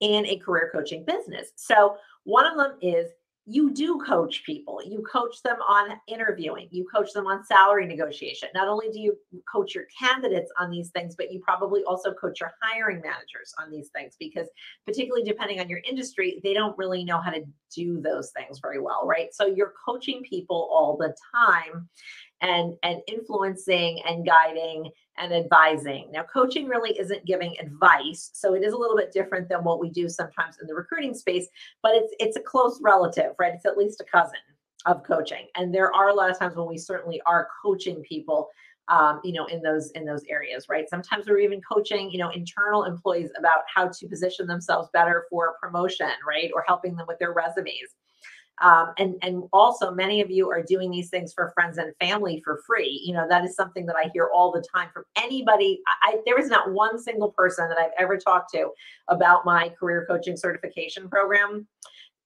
in 0.00 0.26
a 0.26 0.36
career 0.36 0.70
coaching 0.72 1.04
business. 1.04 1.52
So, 1.56 1.96
one 2.24 2.46
of 2.46 2.56
them 2.56 2.76
is 2.82 3.10
you 3.48 3.72
do 3.72 3.98
coach 3.98 4.42
people. 4.44 4.80
You 4.84 5.02
coach 5.10 5.40
them 5.42 5.58
on 5.68 6.00
interviewing, 6.08 6.66
you 6.72 6.84
coach 6.92 7.12
them 7.12 7.28
on 7.28 7.44
salary 7.44 7.86
negotiation. 7.86 8.48
Not 8.54 8.66
only 8.66 8.90
do 8.90 8.98
you 8.98 9.16
coach 9.50 9.72
your 9.72 9.84
candidates 9.96 10.50
on 10.58 10.68
these 10.68 10.90
things, 10.90 11.14
but 11.14 11.32
you 11.32 11.40
probably 11.40 11.84
also 11.84 12.12
coach 12.12 12.40
your 12.40 12.52
hiring 12.60 13.00
managers 13.00 13.54
on 13.62 13.70
these 13.70 13.90
things 13.94 14.16
because, 14.18 14.48
particularly 14.84 15.22
depending 15.22 15.60
on 15.60 15.68
your 15.68 15.80
industry, 15.88 16.40
they 16.42 16.54
don't 16.54 16.76
really 16.76 17.04
know 17.04 17.20
how 17.20 17.30
to 17.30 17.44
do 17.72 18.00
those 18.00 18.32
things 18.32 18.58
very 18.58 18.80
well, 18.80 19.06
right? 19.06 19.32
So 19.32 19.46
you're 19.46 19.74
coaching 19.86 20.22
people 20.28 20.68
all 20.72 20.96
the 20.96 21.14
time 21.34 21.88
and 22.40 22.74
and 22.82 23.00
influencing 23.06 24.00
and 24.06 24.26
guiding 24.26 24.90
and 25.18 25.32
advising. 25.32 26.10
Now, 26.12 26.24
coaching 26.24 26.66
really 26.66 26.98
isn't 26.98 27.24
giving 27.24 27.54
advice, 27.60 28.30
so 28.34 28.54
it 28.54 28.62
is 28.62 28.72
a 28.72 28.76
little 28.76 28.96
bit 28.96 29.12
different 29.12 29.48
than 29.48 29.64
what 29.64 29.80
we 29.80 29.90
do 29.90 30.08
sometimes 30.08 30.56
in 30.60 30.66
the 30.66 30.74
recruiting 30.74 31.14
space, 31.14 31.48
but 31.82 31.92
it's 31.94 32.14
it's 32.18 32.36
a 32.36 32.40
close 32.40 32.80
relative, 32.82 33.32
right? 33.38 33.54
It's 33.54 33.66
at 33.66 33.78
least 33.78 34.00
a 34.00 34.04
cousin 34.04 34.38
of 34.86 35.02
coaching. 35.02 35.46
And 35.56 35.74
there 35.74 35.92
are 35.94 36.08
a 36.08 36.14
lot 36.14 36.30
of 36.30 36.38
times 36.38 36.56
when 36.56 36.68
we 36.68 36.78
certainly 36.78 37.20
are 37.26 37.48
coaching 37.62 38.02
people 38.02 38.48
um, 38.88 39.20
you 39.24 39.32
know 39.32 39.46
in 39.46 39.62
those 39.62 39.90
in 39.92 40.04
those 40.04 40.22
areas 40.28 40.66
right 40.68 40.88
sometimes 40.88 41.26
we're 41.26 41.40
even 41.40 41.60
coaching 41.60 42.10
you 42.10 42.18
know 42.18 42.30
internal 42.30 42.84
employees 42.84 43.30
about 43.38 43.62
how 43.72 43.88
to 43.88 44.08
position 44.08 44.46
themselves 44.46 44.88
better 44.92 45.26
for 45.28 45.56
promotion 45.60 46.08
right 46.26 46.50
or 46.54 46.64
helping 46.66 46.94
them 46.94 47.06
with 47.08 47.18
their 47.18 47.32
resumes 47.32 47.96
um, 48.62 48.92
and 48.98 49.16
and 49.22 49.44
also 49.52 49.90
many 49.90 50.20
of 50.20 50.30
you 50.30 50.50
are 50.50 50.62
doing 50.62 50.90
these 50.90 51.10
things 51.10 51.32
for 51.32 51.50
friends 51.54 51.78
and 51.78 51.94
family 52.00 52.40
for 52.44 52.62
free. 52.66 53.02
You 53.04 53.14
know 53.14 53.26
that 53.28 53.44
is 53.44 53.54
something 53.54 53.86
that 53.86 53.96
i 53.96 54.10
hear 54.12 54.30
all 54.32 54.50
the 54.50 54.64
time 54.74 54.88
from 54.92 55.04
anybody. 55.16 55.80
I, 56.02 56.18
there 56.24 56.38
is 56.38 56.48
not 56.48 56.72
one 56.72 56.98
single 56.98 57.30
person 57.32 57.68
that 57.68 57.78
i've 57.78 57.90
ever 57.98 58.16
talked 58.16 58.52
to 58.52 58.70
about 59.08 59.44
my 59.44 59.68
career 59.70 60.06
coaching 60.08 60.36
certification 60.36 61.08
program 61.08 61.66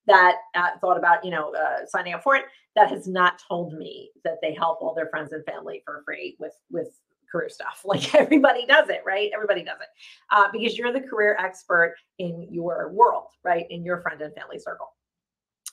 that 0.07 0.37
uh, 0.55 0.71
thought 0.81 0.97
about 0.99 1.25
you 1.25 1.31
know 1.31 1.53
uh, 1.55 1.87
signing 1.87 2.15
up 2.15 2.23
for 2.23 2.37
it 2.37 2.45
that 2.77 2.89
has 2.89 3.09
not 3.09 3.43
told 3.47 3.73
me 3.75 4.11
that 4.25 4.39
they 4.41 4.55
help 4.55 4.81
all 4.81 4.95
their 4.95 5.09
friends 5.09 5.33
and 5.33 5.45
family 5.45 5.83
for 5.85 6.03
free 6.05 6.37
with 6.39 6.55
with 6.71 6.89
career 7.31 7.49
stuff. 7.49 7.83
Like 7.85 8.15
everybody 8.15 8.67
does 8.67 8.89
it 8.89 9.03
right? 9.05 9.31
Everybody 9.35 9.65
does 9.65 9.79
it. 9.81 9.89
Uh, 10.31 10.49
because 10.53 10.79
you're 10.79 10.93
the 10.93 11.01
career 11.01 11.37
expert 11.39 11.97
in 12.19 12.47
your 12.51 12.91
world 12.93 13.29
right? 13.45 13.67
In 13.71 13.85
your 13.85 14.01
friend 14.01 14.21
and 14.21 14.35
family 14.35 14.59
circle 14.59 14.93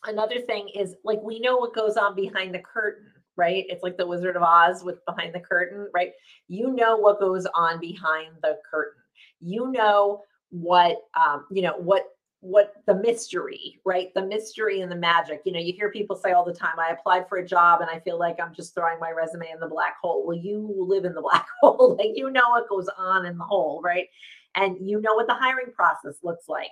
another 0.06 0.40
thing 0.42 0.70
is 0.70 0.96
like 1.04 1.22
we 1.22 1.40
know 1.40 1.58
what 1.58 1.76
goes 1.76 1.98
on 1.98 2.16
behind 2.16 2.54
the 2.54 2.60
curtain 2.60 3.12
right? 3.38 3.66
It's 3.70 3.84
like 3.84 3.98
the 3.98 4.08
wizard 4.08 4.36
of 4.36 4.42
oz 4.42 4.84
with 4.84 5.06
behind 5.06 5.34
the 5.34 5.40
curtain 5.40 5.88
right? 5.94 6.12
You 6.48 6.72
know 6.74 6.98
what 6.98 7.20
goes 7.20 7.46
on 7.54 7.80
behind 7.80 8.32
the 8.42 8.60
curtain. 8.70 9.02
You 9.40 9.72
know 9.72 10.24
what 10.50 10.98
um 11.20 11.46
you 11.52 11.62
know 11.62 11.78
what 11.78 12.06
what 12.42 12.74
the 12.86 12.96
mystery 12.96 13.80
right? 13.86 14.14
The 14.14 14.26
mystery 14.26 14.82
and 14.82 14.92
the 14.92 14.96
magic. 14.96 15.42
You 15.46 15.52
know 15.52 15.60
you 15.60 15.74
hear 15.74 15.92
people 15.92 16.16
say 16.16 16.32
all 16.32 16.46
the 16.46 16.54
time 16.54 16.80
i 16.80 16.90
applied 16.90 17.28
for 17.30 17.38
a 17.38 17.48
job 17.48 17.82
and 17.82 17.90
i 17.90 18.00
feel 18.00 18.20
like 18.20 18.40
i'm 18.40 18.54
just 18.54 18.74
throwing 18.74 19.00
my 19.00 19.12
resume 19.12 19.50
in 19.52 19.60
the 19.60 19.68
black 19.68 19.96
hole. 20.02 20.26
Well 20.26 20.38
you 20.38 20.74
live 20.78 21.06
in 21.06 21.14
the 21.14 21.22
black 21.30 21.48
hole. 21.62 21.96
Like 21.98 22.12
you 22.16 22.30
know 22.32 22.50
what 22.50 22.70
goes 22.70 22.90
on 22.98 23.26
in 23.26 23.38
the 23.38 23.44
hole 23.44 23.82
right? 23.84 24.08
And 24.56 24.78
you 24.82 25.00
know 25.00 25.14
what 25.14 25.28
the 25.28 25.36
hiring 25.36 25.72
process 25.74 26.18
looks 26.24 26.50
like. 26.50 26.72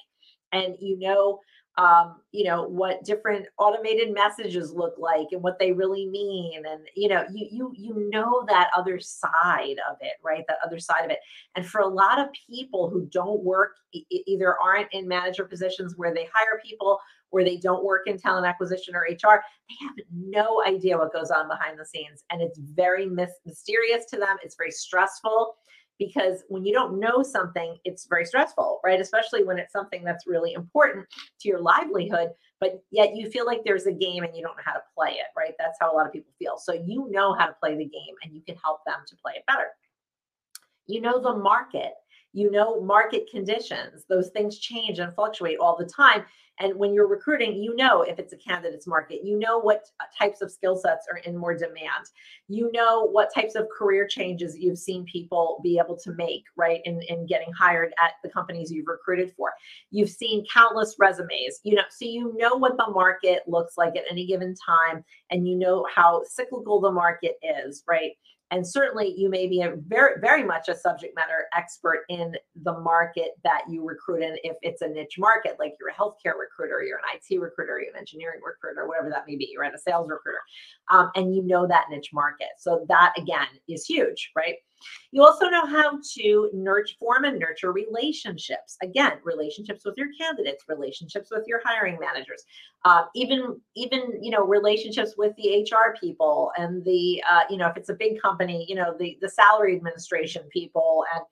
And 0.51 0.75
you 0.79 0.97
know 0.97 1.39
um, 1.77 2.21
you 2.31 2.45
know 2.45 2.63
what 2.63 3.03
different 3.03 3.47
automated 3.57 4.13
messages 4.13 4.71
look 4.71 4.95
like 4.97 5.27
and 5.31 5.41
what 5.41 5.59
they 5.59 5.73
really 5.73 6.05
mean 6.07 6.63
and 6.65 6.81
you 6.95 7.09
know 7.09 7.25
you 7.33 7.47
you 7.51 7.73
you 7.75 8.09
know 8.11 8.45
that 8.47 8.69
other 8.75 8.99
side 8.99 9.77
of 9.89 9.97
it 10.01 10.13
right? 10.23 10.43
That 10.47 10.57
other 10.65 10.79
side 10.79 11.05
of 11.05 11.11
it. 11.11 11.19
And 11.55 11.65
for 11.65 11.81
a 11.81 11.87
lot 11.87 12.19
of 12.19 12.27
people 12.49 12.89
who 12.89 13.07
don't 13.11 13.43
work 13.43 13.75
either 13.91 14.55
aren't 14.59 14.91
in 14.93 15.07
manager 15.07 15.45
positions 15.45 15.93
where 15.95 16.13
they 16.13 16.27
hire 16.33 16.59
people 16.65 16.99
or 17.31 17.43
they 17.43 17.57
don't 17.57 17.83
work 17.83 18.07
in 18.07 18.17
talent 18.17 18.45
acquisition 18.45 18.95
or 18.95 19.01
hr 19.01 19.41
they 19.69 19.75
have 19.81 19.95
no 20.13 20.63
idea 20.65 20.97
what 20.97 21.13
goes 21.13 21.31
on 21.31 21.47
behind 21.47 21.79
the 21.79 21.85
scenes. 21.85 22.23
And 22.29 22.41
it's 22.41 22.59
very 22.59 23.07
mysterious 23.07 24.05
to 24.07 24.17
them. 24.17 24.37
It's 24.43 24.55
very 24.55 24.71
stressful 24.71 25.55
because 25.99 26.43
when 26.49 26.65
you 26.65 26.73
don't 26.73 26.99
know 26.99 27.23
something, 27.23 27.77
it's 27.85 28.05
very 28.05 28.25
stressful, 28.25 28.79
right? 28.83 28.99
Especially 28.99 29.43
when 29.43 29.57
it's 29.57 29.71
something 29.71 30.03
that's 30.03 30.27
really 30.27 30.53
important 30.53 31.05
to 31.39 31.47
your 31.47 31.61
livelihood, 31.61 32.29
but 32.59 32.83
yet 32.91 33.15
you 33.15 33.29
feel 33.29 33.45
like 33.45 33.63
there's 33.63 33.85
a 33.85 33.91
game 33.91 34.23
and 34.23 34.35
you 34.35 34.43
don't 34.43 34.57
know 34.57 34.63
how 34.65 34.73
to 34.73 34.83
play 34.95 35.11
it, 35.11 35.27
right? 35.37 35.53
That's 35.57 35.77
how 35.79 35.93
a 35.93 35.95
lot 35.95 36.05
of 36.05 36.13
people 36.13 36.33
feel. 36.37 36.57
So 36.57 36.73
you 36.73 37.07
know 37.09 37.33
how 37.33 37.45
to 37.45 37.53
play 37.53 37.75
the 37.75 37.85
game 37.85 38.15
and 38.23 38.33
you 38.33 38.41
can 38.41 38.55
help 38.63 38.79
them 38.85 38.99
to 39.07 39.15
play 39.15 39.33
it 39.35 39.45
better. 39.47 39.67
You 40.87 41.01
know 41.01 41.19
the 41.19 41.35
market, 41.35 41.93
you 42.35 42.51
know 42.51 42.81
market 42.81 43.29
conditions, 43.31 44.03
those 44.09 44.29
things 44.29 44.59
change 44.59 44.99
and 44.99 45.15
fluctuate 45.15 45.57
all 45.57 45.77
the 45.77 45.85
time. 45.85 46.25
And 46.59 46.75
when 46.75 46.93
you're 46.93 47.07
recruiting, 47.07 47.61
you 47.61 47.75
know 47.75 48.01
if 48.01 48.19
it's 48.19 48.33
a 48.33 48.37
candidate's 48.37 48.87
market, 48.87 49.21
you 49.23 49.39
know 49.39 49.57
what 49.57 49.85
uh, 50.01 50.05
types 50.17 50.41
of 50.41 50.51
skill 50.51 50.75
sets 50.75 51.07
are 51.11 51.19
in 51.19 51.37
more 51.37 51.53
demand. 51.53 52.05
You 52.49 52.71
know 52.73 53.05
what 53.05 53.33
types 53.33 53.55
of 53.55 53.67
career 53.69 54.05
changes 54.05 54.57
you've 54.57 54.77
seen 54.77 55.05
people 55.05 55.61
be 55.63 55.79
able 55.79 55.97
to 55.97 56.13
make, 56.13 56.43
right? 56.57 56.81
In, 56.83 57.01
in 57.07 57.25
getting 57.25 57.53
hired 57.53 57.93
at 58.03 58.13
the 58.21 58.29
companies 58.29 58.69
you've 58.69 58.87
recruited 58.87 59.33
for. 59.35 59.53
You've 59.91 60.09
seen 60.09 60.45
countless 60.53 60.95
resumes, 60.99 61.61
you 61.63 61.75
know, 61.75 61.83
so 61.89 62.05
you 62.05 62.35
know 62.37 62.55
what 62.55 62.75
the 62.77 62.91
market 62.91 63.43
looks 63.47 63.77
like 63.77 63.95
at 63.95 64.03
any 64.11 64.27
given 64.27 64.55
time, 64.65 65.05
and 65.31 65.47
you 65.47 65.55
know 65.55 65.85
how 65.93 66.23
cyclical 66.29 66.81
the 66.81 66.91
market 66.91 67.35
is, 67.65 67.83
right? 67.87 68.11
And 68.51 68.65
certainly 68.65 69.13
you 69.17 69.29
may 69.29 69.47
be 69.47 69.61
a 69.61 69.75
very 69.87 70.19
very 70.21 70.43
much 70.43 70.69
a 70.69 70.75
subject 70.75 71.15
matter 71.15 71.45
expert 71.55 72.05
in 72.09 72.35
the 72.63 72.77
market 72.79 73.31
that 73.43 73.63
you 73.69 73.85
recruit 73.85 74.21
in 74.21 74.35
if 74.43 74.57
it's 74.61 74.81
a 74.81 74.87
niche 74.87 75.17
market 75.17 75.55
like 75.59 75.73
you're 75.79 75.89
a 75.89 75.93
healthcare 75.93 76.37
recruiter 76.39 76.83
you're 76.83 76.99
an 76.99 77.03
it 77.13 77.39
recruiter 77.39 77.79
you're 77.79 77.93
an 77.93 77.99
engineering 77.99 78.41
recruiter 78.45 78.87
whatever 78.87 79.09
that 79.09 79.25
may 79.27 79.35
be 79.35 79.49
you're 79.51 79.63
a 79.63 79.77
sales 79.77 80.07
recruiter 80.09 80.41
um, 80.91 81.11
and 81.15 81.35
you 81.35 81.43
know 81.43 81.67
that 81.67 81.85
niche 81.89 82.11
market. 82.13 82.49
So 82.57 82.85
that 82.89 83.13
again 83.17 83.47
is 83.67 83.85
huge 83.85 84.31
right 84.35 84.55
you 85.11 85.23
also 85.23 85.47
know 85.49 85.65
how 85.65 85.99
to 86.15 86.49
nurture, 86.53 86.95
form 86.99 87.25
and 87.25 87.39
nurture 87.39 87.71
relationships. 87.71 88.77
Again, 88.81 89.13
relationships 89.23 89.85
with 89.85 89.95
your 89.97 90.07
candidates, 90.19 90.65
relationships 90.67 91.29
with 91.31 91.43
your 91.47 91.61
hiring 91.63 91.97
managers, 91.99 92.43
uh, 92.83 93.03
even 93.15 93.59
even 93.75 94.19
you 94.21 94.31
know 94.31 94.43
relationships 94.45 95.15
with 95.17 95.35
the 95.37 95.63
HR 95.63 95.95
people 95.99 96.51
and 96.57 96.83
the 96.83 97.23
uh, 97.29 97.41
you 97.49 97.57
know 97.57 97.67
if 97.67 97.77
it's 97.77 97.89
a 97.89 97.95
big 97.95 98.21
company, 98.21 98.65
you 98.67 98.75
know 98.75 98.95
the 98.97 99.17
the 99.21 99.29
salary 99.29 99.75
administration 99.75 100.43
people 100.51 101.03
and 101.13 101.23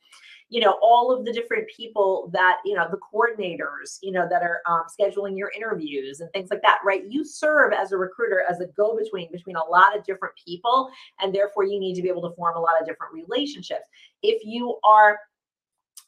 you 0.53 0.59
know 0.59 0.77
all 0.83 1.11
of 1.11 1.25
the 1.25 1.33
different 1.33 1.67
people 1.75 2.29
that 2.31 2.57
you 2.63 2.75
know 2.75 2.87
the 2.91 2.99
coordinators 3.11 3.97
you 4.03 4.11
know 4.11 4.27
that 4.29 4.43
are 4.43 4.61
um, 4.67 4.83
scheduling 4.87 5.35
your 5.35 5.51
interviews 5.55 6.19
and 6.19 6.31
things 6.31 6.51
like 6.51 6.61
that 6.61 6.77
right? 6.85 7.03
You 7.09 7.25
serve 7.25 7.73
as 7.73 7.91
a 7.91 7.97
recruiter 7.97 8.43
as 8.47 8.59
a 8.59 8.67
go 8.67 8.95
between 8.95 9.31
between 9.31 9.55
a 9.55 9.65
lot 9.65 9.97
of 9.97 10.05
different 10.05 10.35
people 10.45 10.91
and 11.19 11.33
therefore 11.33 11.63
you 11.63 11.79
need 11.79 11.95
to 11.95 12.03
be 12.03 12.07
able 12.07 12.21
to 12.29 12.35
form 12.35 12.55
a 12.55 12.59
lot 12.59 12.79
of 12.79 12.85
different 12.85 13.13
relationships. 13.13 13.87
If 14.21 14.45
you 14.45 14.77
are 14.83 15.17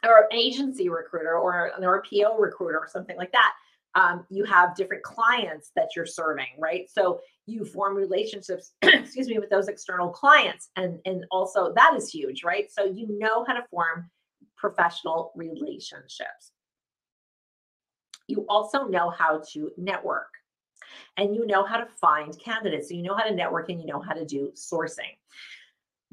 or 0.04 0.28
an 0.30 0.38
agency 0.38 0.90
recruiter 0.90 1.40
or 1.40 1.72
an 1.75 1.82
RPO 1.82 2.40
recruiter 2.40 2.78
or 2.78 2.88
something 2.88 3.18
like 3.18 3.32
that 3.32 3.54
um, 3.96 4.25
you 4.30 4.44
have 4.44 4.75
different 4.75 5.02
clients 5.02 5.72
that 5.75 5.90
you're 5.96 6.06
serving 6.06 6.54
right? 6.60 6.88
So 6.88 7.20
you 7.48 7.66
form 7.66 7.96
relationships 7.96 8.74
excuse 8.84 9.28
me 9.28 9.40
with 9.40 9.50
those 9.50 9.70
external 9.70 10.10
clients 10.10 10.70
and 10.75 11.00
and 11.06 11.25
also 11.32 11.74
that 11.74 11.96
is 11.96 12.12
huge 12.12 12.44
right? 12.44 12.72
So 12.72 12.84
you 12.86 13.08
know 13.18 13.44
how 13.48 13.54
to 13.54 13.66
form 13.72 14.12
professional 14.58 15.32
relationships. 15.36 16.52
You 18.28 18.46
also 18.50 18.86
know 18.88 19.10
how 19.10 19.42
to 19.54 19.72
network 19.78 20.30
and 21.18 21.36
you 21.36 21.46
know 21.46 21.64
how 21.64 21.78
to 21.78 21.86
find 21.86 22.38
candidates. 22.40 22.90
So 22.90 22.96
you 22.96 23.04
know 23.04 23.16
how 23.16 23.24
to 23.24 23.36
network 23.36 23.70
and 23.70 23.80
you 23.80 23.88
know 23.88 24.00
how 24.00 24.14
to 24.14 24.26
do 24.26 24.52
sourcing. 24.56 25.16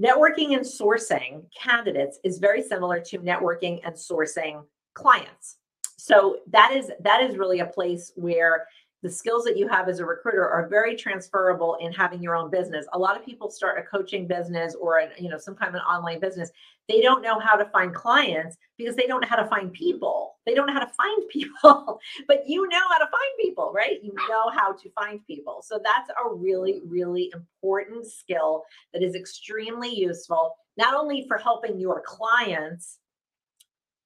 Networking 0.01 0.55
and 0.55 0.65
sourcing 0.65 1.45
candidates 1.59 2.19
is 2.25 2.39
very 2.39 2.63
similar 2.63 3.01
to 3.01 3.19
networking 3.19 3.81
and 3.85 3.95
sourcing 3.95 4.65
clients. 4.95 5.57
So 5.97 6.39
that 6.49 6.73
is 6.73 6.91
that 7.01 7.23
is 7.23 7.37
really 7.37 7.61
a 7.61 7.67
place 7.67 8.13
where 8.17 8.67
the 9.03 9.11
skills 9.11 9.45
that 9.45 9.57
you 9.57 9.67
have 9.67 9.89
as 9.89 9.99
a 9.99 10.05
recruiter 10.05 10.49
are 10.49 10.69
very 10.69 10.95
transferable 10.95 11.77
in 11.81 11.93
having 11.93 12.23
your 12.23 12.37
own 12.37 12.51
business. 12.51 12.87
A 12.93 12.99
lot 12.99 13.19
of 13.19 13.25
people 13.25 13.51
start 13.51 13.79
a 13.79 13.83
coaching 13.83 14.27
business 14.27 14.75
or 14.75 14.99
a, 14.99 15.09
you 15.19 15.29
know 15.29 15.39
some 15.39 15.55
kind 15.55 15.69
of 15.69 15.75
an 15.75 15.81
online 15.81 16.21
business. 16.21 16.51
They 16.89 17.01
don't 17.01 17.23
know 17.23 17.39
how 17.39 17.57
to 17.57 17.65
find 17.67 17.95
clients 17.95 18.57
because 18.79 18.95
they 18.95 19.07
don't 19.07 19.21
know 19.21 19.29
how 19.29 19.37
to 19.37 19.49
find 19.49 19.73
people. 19.73 20.37
They 20.47 20.55
don't 20.55 20.67
know 20.67 20.73
how 20.73 20.85
to 20.85 20.93
find 20.93 21.29
people. 21.31 21.99
but 22.29 22.45
you 22.47 22.69
know 22.69 22.81
how 22.91 22.99
to 22.99 23.07
find 23.07 23.33
people, 23.41 23.73
right? 23.75 23.99
You 24.03 24.15
know 24.29 24.51
how 24.51 24.73
to 24.73 24.91
find 24.91 25.25
people. 25.27 25.63
So 25.65 25.81
that's 25.83 26.11
a 26.11 26.35
really 26.35 26.83
really 26.87 27.33
important 27.35 28.07
skill 28.07 28.63
that 28.93 29.03
is 29.03 29.15
extremely 29.15 29.93
useful 29.93 30.57
not 30.77 30.95
only 30.95 31.27
for 31.29 31.37
helping 31.37 31.79
your 31.79 32.03
clients 32.07 32.99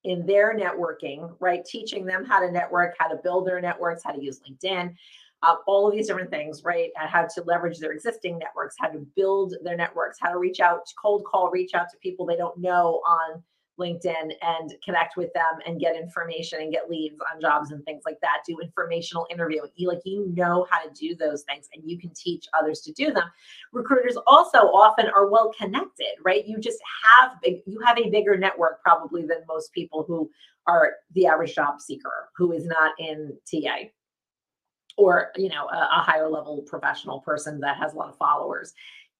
in 0.06 0.24
their 0.24 0.56
networking, 0.56 1.34
right? 1.40 1.64
Teaching 1.64 2.06
them 2.06 2.24
how 2.24 2.38
to 2.38 2.50
network, 2.50 2.94
how 2.98 3.08
to 3.08 3.16
build 3.16 3.46
their 3.46 3.60
networks, 3.60 4.02
how 4.04 4.12
to 4.12 4.22
use 4.22 4.40
LinkedIn, 4.48 4.94
uh, 5.42 5.56
all 5.66 5.88
of 5.88 5.94
these 5.94 6.06
different 6.06 6.30
things, 6.30 6.62
right? 6.64 6.90
And 6.98 7.10
how 7.10 7.26
to 7.34 7.42
leverage 7.42 7.78
their 7.78 7.90
existing 7.90 8.38
networks, 8.38 8.76
how 8.78 8.88
to 8.88 9.00
build 9.16 9.54
their 9.64 9.76
networks, 9.76 10.18
how 10.20 10.30
to 10.30 10.38
reach 10.38 10.60
out, 10.60 10.82
cold 11.00 11.24
call, 11.24 11.50
reach 11.50 11.74
out 11.74 11.90
to 11.90 11.98
people 11.98 12.24
they 12.24 12.36
don't 12.36 12.56
know 12.58 13.02
on 13.04 13.42
LinkedIn 13.78 14.32
and 14.42 14.74
connect 14.84 15.16
with 15.16 15.32
them 15.32 15.58
and 15.66 15.80
get 15.80 15.96
information 15.96 16.60
and 16.60 16.72
get 16.72 16.90
leads 16.90 17.18
on 17.32 17.40
jobs 17.40 17.70
and 17.70 17.84
things 17.84 18.02
like 18.04 18.18
that. 18.22 18.38
Do 18.46 18.58
informational 18.60 19.26
interviewing. 19.30 19.70
You 19.76 19.88
like 19.88 20.00
you 20.04 20.32
know 20.34 20.66
how 20.70 20.82
to 20.82 20.90
do 20.90 21.14
those 21.14 21.42
things 21.42 21.68
and 21.74 21.88
you 21.88 21.98
can 21.98 22.10
teach 22.14 22.46
others 22.58 22.80
to 22.82 22.92
do 22.92 23.12
them. 23.12 23.30
Recruiters 23.72 24.16
also 24.26 24.58
often 24.58 25.08
are 25.08 25.28
well 25.28 25.52
connected, 25.58 26.14
right? 26.24 26.46
You 26.46 26.58
just 26.58 26.78
have 27.04 27.32
big 27.42 27.62
you 27.66 27.80
have 27.84 27.98
a 27.98 28.10
bigger 28.10 28.36
network 28.36 28.82
probably 28.82 29.22
than 29.22 29.38
most 29.48 29.72
people 29.72 30.04
who 30.06 30.30
are 30.66 30.94
the 31.14 31.26
average 31.26 31.54
job 31.54 31.80
seeker 31.80 32.28
who 32.36 32.52
is 32.52 32.66
not 32.66 32.92
in 32.98 33.36
TA 33.50 33.88
or 34.96 35.30
you 35.36 35.48
know 35.48 35.66
a, 35.68 35.76
a 35.76 36.00
higher 36.02 36.28
level 36.28 36.62
professional 36.66 37.20
person 37.20 37.60
that 37.60 37.76
has 37.76 37.92
a 37.92 37.96
lot 37.96 38.08
of 38.08 38.16
followers 38.16 38.72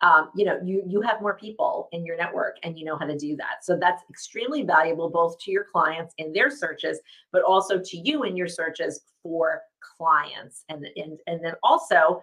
um, 0.03 0.31
you 0.35 0.45
know 0.45 0.61
you 0.63 0.83
you 0.87 1.01
have 1.01 1.23
more 1.23 1.37
people 1.37 1.89
in 1.93 2.05
your 2.05 2.17
network 2.17 2.57
and 2.63 2.79
you 2.79 2.85
know 2.85 2.97
how 2.97 3.07
to 3.07 3.17
do 3.17 3.35
that 3.37 3.63
so 3.65 3.79
that's 3.81 4.03
extremely 4.11 4.63
valuable 4.63 5.09
both 5.09 5.39
to 5.39 5.51
your 5.51 5.65
clients 5.65 6.15
in 6.19 6.33
their 6.33 6.51
searches 6.51 7.01
but 7.33 7.43
also 7.43 7.79
to 7.79 7.97
you 7.97 8.25
in 8.25 8.37
your 8.37 8.49
searches 8.49 9.01
for 9.23 9.63
clients 9.81 10.65
and 10.69 10.87
and, 10.97 11.19
and 11.27 11.43
then 11.43 11.55
also 11.63 12.21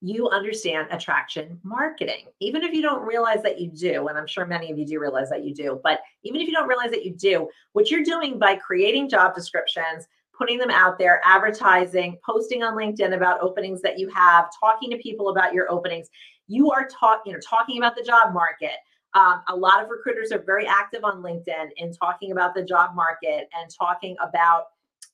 you 0.00 0.28
understand 0.28 0.86
attraction 0.90 1.58
marketing 1.64 2.26
even 2.40 2.62
if 2.62 2.72
you 2.72 2.82
don't 2.82 3.02
realize 3.02 3.42
that 3.42 3.58
you 3.58 3.68
do 3.68 4.08
and 4.08 4.18
i'm 4.18 4.26
sure 4.26 4.46
many 4.46 4.70
of 4.70 4.78
you 4.78 4.86
do 4.86 5.00
realize 5.00 5.30
that 5.30 5.44
you 5.44 5.54
do 5.54 5.80
but 5.82 6.00
even 6.24 6.40
if 6.40 6.46
you 6.46 6.52
don't 6.52 6.68
realize 6.68 6.90
that 6.90 7.04
you 7.04 7.14
do 7.14 7.48
what 7.72 7.90
you're 7.90 8.04
doing 8.04 8.38
by 8.38 8.54
creating 8.54 9.08
job 9.08 9.34
descriptions 9.34 10.06
putting 10.38 10.58
them 10.58 10.70
out 10.70 10.98
there, 10.98 11.20
advertising, 11.24 12.16
posting 12.24 12.62
on 12.62 12.76
LinkedIn 12.76 13.14
about 13.14 13.40
openings 13.40 13.82
that 13.82 13.98
you 13.98 14.08
have, 14.08 14.48
talking 14.58 14.88
to 14.90 14.96
people 14.98 15.30
about 15.30 15.52
your 15.52 15.70
openings. 15.70 16.08
You 16.48 16.70
are 16.72 16.88
talking, 16.88 17.30
you 17.30 17.32
know, 17.34 17.40
talking 17.40 17.78
about 17.78 17.94
the 17.96 18.02
job 18.02 18.34
market. 18.34 18.76
Um, 19.14 19.42
a 19.48 19.56
lot 19.56 19.82
of 19.82 19.88
recruiters 19.88 20.32
are 20.32 20.42
very 20.44 20.66
active 20.66 21.04
on 21.04 21.22
LinkedIn 21.22 21.70
in 21.76 21.92
talking 21.92 22.32
about 22.32 22.54
the 22.54 22.62
job 22.62 22.94
market 22.94 23.48
and 23.58 23.70
talking 23.78 24.16
about, 24.20 24.64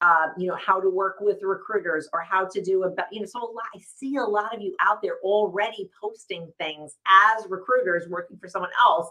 uh, 0.01 0.29
you 0.37 0.49
know, 0.49 0.57
how 0.57 0.81
to 0.81 0.91
work 0.91 1.17
with 1.21 1.39
recruiters 1.43 2.09
or 2.13 2.21
how 2.21 2.45
to 2.47 2.61
do 2.61 2.85
about, 2.85 3.07
you 3.13 3.21
know, 3.21 3.27
so 3.27 3.41
a 3.41 3.51
lot, 3.53 3.65
I 3.75 3.79
see 3.79 4.17
a 4.17 4.23
lot 4.23 4.55
of 4.55 4.61
you 4.61 4.75
out 4.81 5.01
there 5.03 5.19
already 5.23 5.89
posting 6.01 6.53
things 6.59 6.97
as 7.07 7.47
recruiters 7.49 8.09
working 8.09 8.37
for 8.37 8.49
someone 8.49 8.73
else 8.81 9.11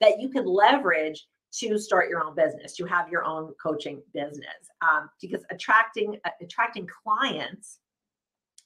that 0.00 0.20
you 0.20 0.28
can 0.28 0.44
leverage 0.44 1.26
to 1.50 1.78
start 1.78 2.10
your 2.10 2.22
own 2.22 2.34
business, 2.34 2.76
to 2.76 2.84
have 2.84 3.08
your 3.08 3.24
own 3.24 3.54
coaching 3.62 4.02
business. 4.12 4.68
Um, 4.82 5.08
because 5.20 5.44
attracting 5.50 6.18
uh, 6.24 6.30
attracting 6.42 6.86
clients 7.02 7.78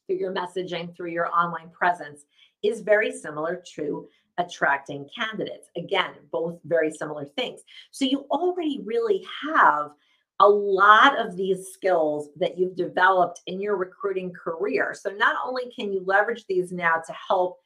through 0.07 0.17
your 0.17 0.35
messaging, 0.35 0.95
through 0.97 1.11
your 1.11 1.33
online 1.33 1.71
presence, 1.71 2.25
is 2.63 2.81
very 2.81 3.13
similar 3.13 3.63
to 3.75 4.09
attracting 4.39 5.09
candidates. 5.15 5.69
Again, 5.77 6.13
both 6.31 6.59
very 6.65 6.91
similar 6.91 7.27
things. 7.37 7.61
So 7.91 8.05
you 8.05 8.27
already 8.31 8.81
really 8.85 9.27
have 9.45 9.91
a 10.41 10.49
lot 10.49 11.19
of 11.19 11.37
these 11.37 11.69
skills 11.69 12.31
that 12.37 12.59
you've 12.59 12.75
developed 12.75 13.41
in 13.47 13.61
your 13.61 13.77
recruiting 13.77 14.33
career. 14.33 14.95
So 14.99 15.11
not 15.11 15.37
only 15.45 15.71
can 15.75 15.93
you 15.93 16.03
leverage 16.05 16.45
these 16.49 16.73
now 16.73 16.97
to 17.07 17.13
help 17.29 17.59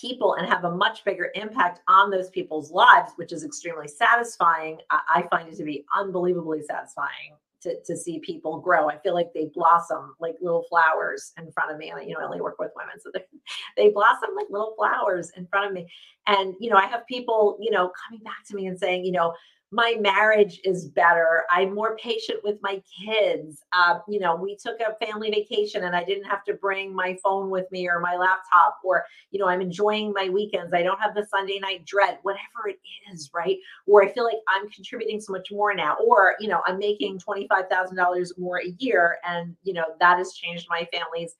people 0.00 0.34
and 0.34 0.48
have 0.48 0.64
a 0.64 0.74
much 0.74 1.04
bigger 1.04 1.30
impact 1.34 1.80
on 1.88 2.10
those 2.10 2.30
people's 2.30 2.70
lives, 2.70 3.12
which 3.16 3.32
is 3.32 3.44
extremely 3.44 3.86
satisfying. 3.86 4.78
I, 4.90 5.24
find 5.30 5.48
it 5.48 5.56
to 5.56 5.64
be 5.64 5.84
unbelievably 5.96 6.62
satisfying 6.62 7.36
to, 7.64 7.82
to 7.84 7.96
see 7.96 8.20
people 8.20 8.60
grow. 8.60 8.88
I 8.88 8.98
feel 8.98 9.14
like 9.14 9.32
they 9.34 9.50
blossom 9.52 10.14
like 10.20 10.36
little 10.40 10.64
flowers 10.68 11.32
in 11.38 11.50
front 11.52 11.72
of 11.72 11.78
me. 11.78 11.90
And, 11.90 12.08
you 12.08 12.14
know, 12.14 12.20
I 12.20 12.24
only 12.24 12.40
work 12.40 12.58
with 12.58 12.70
women, 12.76 13.00
so 13.00 13.10
they, 13.12 13.24
they 13.76 13.90
blossom 13.90 14.30
like 14.36 14.46
little 14.50 14.74
flowers 14.76 15.32
in 15.36 15.46
front 15.46 15.66
of 15.66 15.72
me. 15.72 15.90
And, 16.26 16.54
you 16.60 16.70
know, 16.70 16.76
I 16.76 16.86
have 16.86 17.06
people, 17.06 17.58
you 17.60 17.70
know, 17.70 17.90
coming 18.06 18.22
back 18.22 18.44
to 18.48 18.54
me 18.54 18.66
and 18.66 18.78
saying, 18.78 19.04
you 19.04 19.12
know, 19.12 19.34
my 19.74 19.96
marriage 20.00 20.60
is 20.62 20.86
better. 20.86 21.42
I'm 21.50 21.74
more 21.74 21.96
patient 21.96 22.38
with 22.44 22.58
my 22.62 22.80
kids. 23.04 23.60
Uh, 23.72 23.98
you 24.08 24.20
know, 24.20 24.36
we 24.36 24.56
took 24.56 24.78
a 24.78 24.94
family 25.04 25.30
vacation 25.30 25.82
and 25.82 25.96
I 25.96 26.04
didn't 26.04 26.30
have 26.30 26.44
to 26.44 26.54
bring 26.54 26.94
my 26.94 27.16
phone 27.24 27.50
with 27.50 27.66
me 27.72 27.88
or 27.88 27.98
my 27.98 28.14
laptop, 28.14 28.78
or, 28.84 29.04
you 29.32 29.40
know, 29.40 29.48
I'm 29.48 29.60
enjoying 29.60 30.12
my 30.12 30.28
weekends. 30.28 30.72
I 30.72 30.84
don't 30.84 31.00
have 31.00 31.16
the 31.16 31.26
Sunday 31.26 31.58
night 31.58 31.84
dread, 31.86 32.18
whatever 32.22 32.68
it 32.68 32.78
is, 33.12 33.30
right? 33.34 33.56
Or 33.88 34.04
I 34.04 34.12
feel 34.12 34.22
like 34.22 34.38
I'm 34.46 34.70
contributing 34.70 35.20
so 35.20 35.32
much 35.32 35.50
more 35.50 35.74
now, 35.74 35.96
or, 36.06 36.36
you 36.38 36.46
know, 36.46 36.62
I'm 36.66 36.78
making 36.78 37.18
$25,000 37.18 38.38
more 38.38 38.58
a 38.58 38.72
year. 38.78 39.18
And, 39.28 39.56
you 39.64 39.72
know, 39.72 39.86
that 39.98 40.18
has 40.18 40.34
changed 40.34 40.68
my 40.70 40.86
family's 40.92 41.34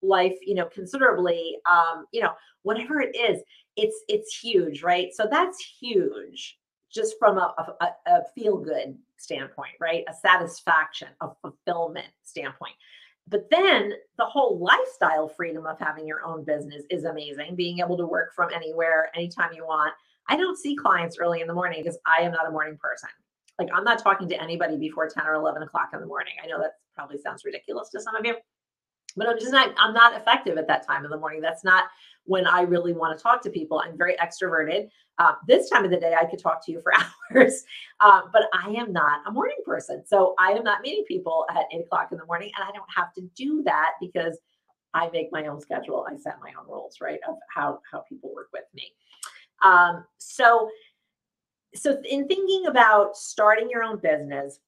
life, 0.00 0.36
you 0.42 0.54
know, 0.54 0.66
considerably. 0.66 1.56
Um, 1.68 2.06
you 2.12 2.20
know, 2.20 2.34
whatever 2.62 3.00
it 3.00 3.16
is, 3.16 3.42
it's 3.76 4.04
it's 4.06 4.38
huge, 4.38 4.84
right? 4.84 5.08
So 5.12 5.26
that's 5.28 5.58
huge 5.80 6.56
just 6.94 7.16
from 7.18 7.38
a, 7.38 7.54
a, 7.80 7.86
a 8.06 8.22
feel 8.34 8.56
good 8.56 8.96
standpoint, 9.16 9.72
right? 9.80 10.04
A 10.08 10.14
satisfaction, 10.14 11.08
a 11.20 11.28
fulfillment 11.42 12.06
standpoint. 12.22 12.74
But 13.26 13.48
then 13.50 13.92
the 14.18 14.26
whole 14.26 14.58
lifestyle 14.58 15.28
freedom 15.28 15.66
of 15.66 15.78
having 15.78 16.06
your 16.06 16.24
own 16.24 16.44
business 16.44 16.84
is 16.90 17.04
amazing. 17.04 17.56
Being 17.56 17.78
able 17.78 17.96
to 17.96 18.06
work 18.06 18.34
from 18.34 18.50
anywhere, 18.54 19.10
anytime 19.14 19.50
you 19.54 19.64
want. 19.64 19.94
I 20.28 20.36
don't 20.36 20.58
see 20.58 20.76
clients 20.76 21.18
early 21.18 21.40
in 21.40 21.46
the 21.46 21.54
morning 21.54 21.82
because 21.82 21.98
I 22.06 22.22
am 22.22 22.32
not 22.32 22.46
a 22.46 22.50
morning 22.50 22.78
person. 22.80 23.10
Like 23.58 23.68
I'm 23.74 23.84
not 23.84 23.98
talking 23.98 24.28
to 24.28 24.42
anybody 24.42 24.76
before 24.76 25.08
10 25.08 25.26
or 25.26 25.34
11 25.34 25.62
o'clock 25.62 25.90
in 25.92 26.00
the 26.00 26.06
morning. 26.06 26.34
I 26.42 26.46
know 26.46 26.58
that 26.60 26.72
probably 26.94 27.18
sounds 27.18 27.44
ridiculous 27.44 27.90
to 27.90 28.00
some 28.00 28.16
of 28.16 28.24
you, 28.24 28.34
but 29.16 29.28
I'm 29.28 29.38
just 29.38 29.52
not, 29.52 29.74
I'm 29.78 29.94
not 29.94 30.16
effective 30.20 30.58
at 30.58 30.66
that 30.68 30.86
time 30.86 31.04
of 31.04 31.10
the 31.10 31.18
morning. 31.18 31.40
That's 31.40 31.64
not 31.64 31.84
when 32.24 32.46
I 32.46 32.62
really 32.62 32.92
want 32.92 33.16
to 33.16 33.22
talk 33.22 33.42
to 33.42 33.50
people. 33.50 33.80
I'm 33.84 33.96
very 33.96 34.16
extroverted. 34.16 34.88
Uh, 35.18 35.32
this 35.46 35.68
time 35.70 35.84
of 35.84 35.90
the 35.90 35.98
day, 35.98 36.14
I 36.20 36.24
could 36.24 36.38
talk 36.38 36.64
to 36.66 36.72
you 36.72 36.80
for 36.80 36.92
hours, 37.36 37.64
uh, 38.00 38.22
but 38.32 38.44
I 38.52 38.70
am 38.70 38.92
not 38.92 39.20
a 39.26 39.30
morning 39.30 39.58
person. 39.64 40.02
So 40.06 40.34
I 40.38 40.52
am 40.52 40.64
not 40.64 40.82
meeting 40.82 41.04
people 41.06 41.46
at 41.50 41.66
eight 41.72 41.82
o'clock 41.82 42.08
in 42.12 42.18
the 42.18 42.26
morning, 42.26 42.50
and 42.56 42.68
I 42.68 42.72
don't 42.72 42.88
have 42.94 43.12
to 43.14 43.22
do 43.36 43.62
that 43.64 43.92
because 44.00 44.38
I 44.94 45.10
make 45.10 45.28
my 45.32 45.46
own 45.46 45.60
schedule. 45.60 46.06
I 46.10 46.16
set 46.16 46.38
my 46.42 46.50
own 46.58 46.66
rules, 46.68 46.98
right, 47.00 47.20
of 47.28 47.36
how 47.54 47.80
how 47.90 48.04
people 48.08 48.32
work 48.34 48.48
with 48.52 48.64
me. 48.74 48.92
Um, 49.62 50.04
so, 50.18 50.68
so 51.74 52.00
in 52.08 52.26
thinking 52.28 52.66
about 52.66 53.16
starting 53.16 53.68
your 53.70 53.82
own 53.82 53.98
business, 53.98 54.60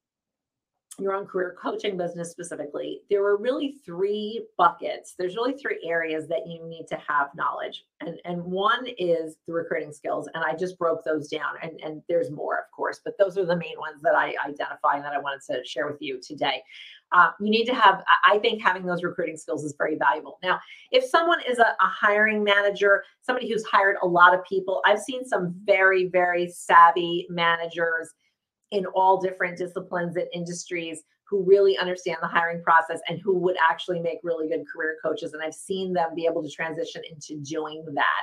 your 0.98 1.14
own 1.14 1.26
career 1.26 1.56
coaching 1.60 1.96
business 1.96 2.30
specifically, 2.30 3.02
there 3.10 3.22
were 3.22 3.36
really 3.36 3.76
three 3.84 4.46
buckets. 4.56 5.14
There's 5.18 5.36
really 5.36 5.52
three 5.54 5.78
areas 5.86 6.26
that 6.28 6.46
you 6.46 6.66
need 6.66 6.86
to 6.88 6.96
have 7.06 7.28
knowledge. 7.34 7.84
And, 8.00 8.18
and 8.24 8.42
one 8.42 8.86
is 8.98 9.36
the 9.46 9.52
recruiting 9.52 9.92
skills. 9.92 10.28
And 10.34 10.42
I 10.42 10.54
just 10.54 10.78
broke 10.78 11.04
those 11.04 11.28
down. 11.28 11.54
And, 11.62 11.78
and 11.82 12.02
there's 12.08 12.30
more, 12.30 12.58
of 12.58 12.70
course, 12.74 13.00
but 13.04 13.14
those 13.18 13.36
are 13.36 13.44
the 13.44 13.56
main 13.56 13.78
ones 13.78 14.00
that 14.02 14.14
I 14.14 14.34
identify 14.46 14.94
and 14.94 15.04
that 15.04 15.12
I 15.12 15.18
wanted 15.18 15.42
to 15.52 15.64
share 15.64 15.86
with 15.86 16.00
you 16.00 16.20
today. 16.20 16.62
Uh, 17.12 17.30
you 17.40 17.50
need 17.50 17.66
to 17.66 17.74
have, 17.74 18.02
I 18.24 18.38
think 18.38 18.60
having 18.60 18.84
those 18.84 19.04
recruiting 19.04 19.36
skills 19.36 19.64
is 19.64 19.74
very 19.78 19.96
valuable. 19.96 20.38
Now, 20.42 20.58
if 20.90 21.04
someone 21.04 21.38
is 21.48 21.58
a, 21.58 21.62
a 21.62 21.76
hiring 21.80 22.42
manager, 22.42 23.04
somebody 23.22 23.48
who's 23.48 23.64
hired 23.64 23.96
a 24.02 24.06
lot 24.06 24.34
of 24.34 24.44
people, 24.44 24.82
I've 24.84 24.98
seen 24.98 25.24
some 25.24 25.54
very, 25.64 26.06
very 26.06 26.48
savvy 26.48 27.26
managers 27.30 28.12
in 28.70 28.86
all 28.86 29.20
different 29.20 29.58
disciplines 29.58 30.16
and 30.16 30.26
industries 30.32 31.02
who 31.28 31.42
really 31.44 31.76
understand 31.78 32.18
the 32.22 32.28
hiring 32.28 32.62
process 32.62 33.00
and 33.08 33.20
who 33.20 33.36
would 33.38 33.56
actually 33.68 34.00
make 34.00 34.18
really 34.22 34.48
good 34.48 34.64
career 34.72 34.96
coaches. 35.04 35.32
And 35.32 35.42
I've 35.42 35.54
seen 35.54 35.92
them 35.92 36.14
be 36.14 36.26
able 36.26 36.42
to 36.42 36.50
transition 36.50 37.02
into 37.10 37.42
doing 37.42 37.84
that. 37.94 38.22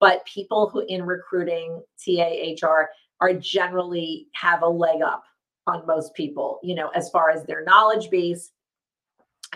But 0.00 0.24
people 0.26 0.70
who 0.70 0.84
in 0.88 1.04
recruiting, 1.04 1.82
TA, 2.02 2.54
HR, 2.66 2.88
are 3.20 3.34
generally 3.34 4.28
have 4.34 4.62
a 4.62 4.68
leg 4.68 5.02
up 5.02 5.24
on 5.66 5.86
most 5.86 6.14
people, 6.14 6.60
you 6.62 6.74
know, 6.74 6.88
as 6.94 7.10
far 7.10 7.30
as 7.30 7.44
their 7.44 7.64
knowledge 7.64 8.08
base, 8.10 8.52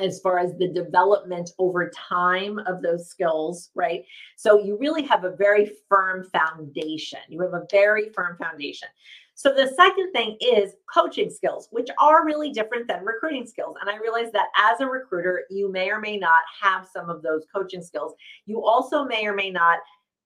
as 0.01 0.21
far 0.21 0.39
as 0.39 0.53
the 0.59 0.69
development 0.69 1.51
over 1.59 1.91
time 1.91 2.59
of 2.67 2.83
those 2.83 3.09
skills, 3.09 3.71
right? 3.75 4.05
So 4.37 4.63
you 4.63 4.79
really 4.79 5.03
have 5.05 5.25
a 5.25 5.37
very 5.37 5.73
firm 5.89 6.25
foundation. 6.31 7.21
You 7.29 7.41
have 7.43 7.55
a 7.55 7.67
very 7.71 8.11
firm 8.11 8.37
foundation. 8.39 8.89
So 9.35 9.53
the 9.53 9.73
second 9.77 10.13
thing 10.13 10.37
is 10.41 10.75
coaching 10.93 11.31
skills, 11.31 11.69
which 11.71 11.89
are 11.99 12.25
really 12.25 12.53
different 12.53 12.87
than 12.87 13.05
recruiting 13.05 13.47
skills. 13.47 13.77
And 13.81 13.89
I 13.89 13.97
realize 13.97 14.31
that 14.33 14.49
as 14.57 14.81
a 14.81 14.87
recruiter, 14.87 15.45
you 15.51 15.71
may 15.71 15.91
or 15.91 16.01
may 16.01 16.17
not 16.17 16.43
have 16.61 16.87
some 16.93 17.09
of 17.09 17.23
those 17.23 17.47
coaching 17.55 17.83
skills. 17.83 18.15
You 18.47 18.65
also 18.65 19.05
may 19.05 19.27
or 19.27 19.35
may 19.35 19.51
not 19.51 19.79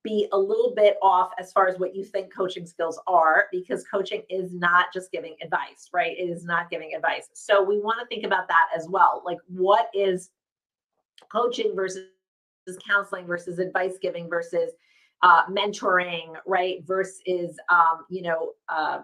be 0.06 0.28
a 0.32 0.38
little 0.38 0.72
bit 0.74 0.96
off 1.02 1.30
as 1.38 1.52
far 1.52 1.66
as 1.66 1.78
what 1.80 1.94
you 1.94 2.04
think 2.04 2.32
coaching 2.32 2.64
skills 2.64 3.00
are 3.08 3.46
because 3.50 3.84
coaching 3.90 4.22
is 4.30 4.52
not 4.52 4.86
just 4.92 5.10
giving 5.10 5.34
advice, 5.42 5.88
right? 5.92 6.16
It 6.16 6.30
is 6.30 6.44
not 6.44 6.70
giving 6.70 6.94
advice. 6.94 7.28
So 7.32 7.62
we 7.62 7.80
want 7.80 7.98
to 8.00 8.06
think 8.06 8.24
about 8.24 8.46
that 8.46 8.68
as 8.76 8.86
well. 8.88 9.22
Like 9.26 9.38
what 9.48 9.88
is 9.92 10.30
coaching 11.30 11.74
versus 11.74 12.06
counseling 12.86 13.26
versus 13.26 13.58
advice 13.58 13.98
giving 14.00 14.28
versus 14.28 14.70
uh, 15.22 15.46
mentoring, 15.46 16.34
right? 16.46 16.84
Versus, 16.86 17.56
um, 17.68 18.04
you 18.10 18.22
know, 18.22 18.52
uh, 18.68 19.00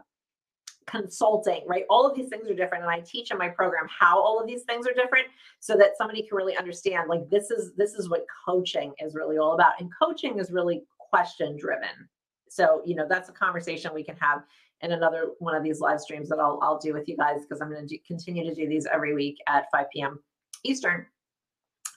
consulting, 0.86 1.62
right? 1.66 1.84
All 1.88 2.08
of 2.08 2.16
these 2.16 2.28
things 2.28 2.48
are 2.48 2.54
different. 2.54 2.84
And 2.84 2.90
I 2.90 3.00
teach 3.00 3.30
in 3.30 3.38
my 3.38 3.48
program 3.48 3.86
how 3.88 4.20
all 4.20 4.40
of 4.40 4.46
these 4.46 4.62
things 4.62 4.86
are 4.86 4.92
different 4.92 5.26
so 5.60 5.76
that 5.76 5.96
somebody 5.96 6.22
can 6.22 6.36
really 6.36 6.56
understand 6.56 7.08
like 7.08 7.28
this 7.30 7.50
is 7.50 7.72
this 7.76 7.94
is 7.94 8.08
what 8.08 8.26
coaching 8.46 8.92
is 8.98 9.14
really 9.14 9.38
all 9.38 9.54
about. 9.54 9.72
And 9.80 9.90
coaching 9.96 10.38
is 10.38 10.50
really 10.50 10.82
question 10.98 11.56
driven. 11.56 12.08
So, 12.48 12.82
you 12.84 12.94
know, 12.94 13.06
that's 13.08 13.28
a 13.28 13.32
conversation 13.32 13.92
we 13.94 14.04
can 14.04 14.16
have 14.16 14.42
in 14.82 14.92
another 14.92 15.30
one 15.38 15.54
of 15.54 15.62
these 15.62 15.80
live 15.80 16.00
streams 16.00 16.28
that 16.28 16.38
I'll 16.38 16.58
I'll 16.62 16.78
do 16.78 16.92
with 16.92 17.08
you 17.08 17.16
guys 17.16 17.42
because 17.42 17.60
I'm 17.60 17.70
going 17.70 17.88
to 17.88 17.98
continue 17.98 18.44
to 18.44 18.54
do 18.54 18.68
these 18.68 18.86
every 18.92 19.14
week 19.14 19.38
at 19.48 19.66
5 19.72 19.86
p.m. 19.92 20.20
Eastern. 20.64 21.06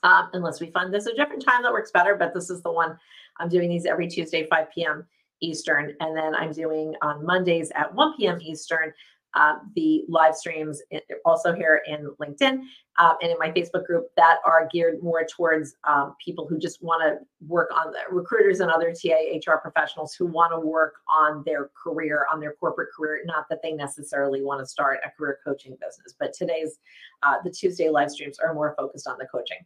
Um, 0.05 0.29
unless 0.33 0.61
we 0.61 0.69
find 0.69 0.93
this 0.93 1.07
a 1.07 1.15
different 1.15 1.43
time 1.43 1.63
that 1.63 1.71
works 1.71 1.89
better, 1.89 2.15
but 2.15 2.31
this 2.31 2.51
is 2.51 2.61
the 2.61 2.71
one 2.71 2.95
I'm 3.39 3.49
doing 3.49 3.69
these 3.69 3.87
every 3.87 4.07
Tuesday, 4.07 4.45
5 4.45 4.67
p.m. 4.71 5.03
Eastern. 5.41 5.95
And 5.99 6.15
then 6.15 6.35
I'm 6.35 6.51
doing 6.51 6.93
on 7.01 7.25
Mondays 7.25 7.71
at 7.73 7.91
1 7.91 8.15
p.m. 8.15 8.37
Eastern 8.39 8.93
uh, 9.35 9.55
the 9.75 10.03
live 10.07 10.35
streams 10.35 10.81
also 11.25 11.53
here 11.53 11.81
in 11.87 12.09
LinkedIn 12.21 12.61
uh, 12.97 13.13
and 13.21 13.31
in 13.31 13.37
my 13.37 13.51
Facebook 13.51 13.85
group 13.85 14.07
that 14.15 14.37
are 14.45 14.69
geared 14.71 15.03
more 15.03 15.25
towards 15.25 15.75
um, 15.83 16.15
people 16.23 16.47
who 16.47 16.57
just 16.57 16.81
want 16.81 17.01
to 17.03 17.25
work 17.45 17.69
on 17.75 17.91
the 17.91 17.99
recruiters 18.09 18.61
and 18.61 18.71
other 18.71 18.93
TA 18.93 19.37
HR 19.45 19.57
professionals 19.57 20.13
who 20.13 20.25
want 20.25 20.53
to 20.53 20.59
work 20.59 20.95
on 21.09 21.43
their 21.45 21.69
career, 21.81 22.25
on 22.31 22.39
their 22.39 22.53
corporate 22.53 22.89
career. 22.95 23.21
Not 23.25 23.45
that 23.49 23.61
they 23.61 23.73
necessarily 23.73 24.41
want 24.41 24.61
to 24.61 24.65
start 24.65 24.99
a 25.05 25.11
career 25.11 25.39
coaching 25.43 25.73
business, 25.73 26.15
but 26.17 26.31
today's 26.33 26.79
uh, 27.23 27.35
the 27.43 27.51
Tuesday 27.51 27.89
live 27.89 28.11
streams 28.11 28.39
are 28.39 28.53
more 28.53 28.73
focused 28.77 29.07
on 29.07 29.17
the 29.17 29.25
coaching. 29.25 29.57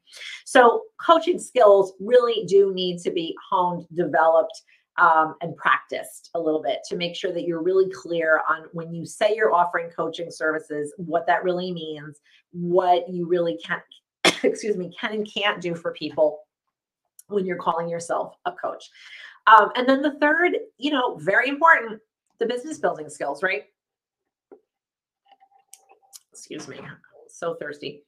So 0.45 0.83
coaching 0.97 1.39
skills 1.39 1.93
really 1.99 2.45
do 2.45 2.73
need 2.73 2.99
to 3.01 3.11
be 3.11 3.35
honed, 3.49 3.85
developed 3.93 4.63
um, 4.99 5.35
and 5.41 5.55
practiced 5.55 6.29
a 6.35 6.39
little 6.39 6.61
bit 6.61 6.79
to 6.89 6.97
make 6.97 7.15
sure 7.15 7.31
that 7.31 7.43
you're 7.43 7.63
really 7.63 7.89
clear 7.89 8.41
on 8.49 8.65
when 8.73 8.93
you 8.93 9.05
say 9.05 9.33
you're 9.35 9.53
offering 9.53 9.89
coaching 9.89 10.29
services, 10.29 10.93
what 10.97 11.25
that 11.25 11.43
really 11.43 11.71
means, 11.71 12.19
what 12.51 13.09
you 13.09 13.25
really 13.25 13.57
can, 13.65 13.81
excuse 14.43 14.75
me, 14.75 14.93
can 14.99 15.13
and 15.13 15.31
can't 15.31 15.61
do 15.61 15.73
for 15.73 15.93
people 15.93 16.41
when 17.27 17.45
you're 17.45 17.57
calling 17.57 17.87
yourself 17.87 18.35
a 18.45 18.51
coach. 18.51 18.89
Um, 19.47 19.71
and 19.75 19.87
then 19.87 20.01
the 20.01 20.17
third, 20.19 20.57
you 20.77 20.91
know, 20.91 21.15
very 21.15 21.47
important, 21.47 22.01
the 22.39 22.45
business 22.45 22.77
building 22.77 23.09
skills, 23.09 23.41
right? 23.41 23.63
Excuse 26.31 26.67
me, 26.67 26.79
so 27.29 27.55
thirsty. 27.55 28.03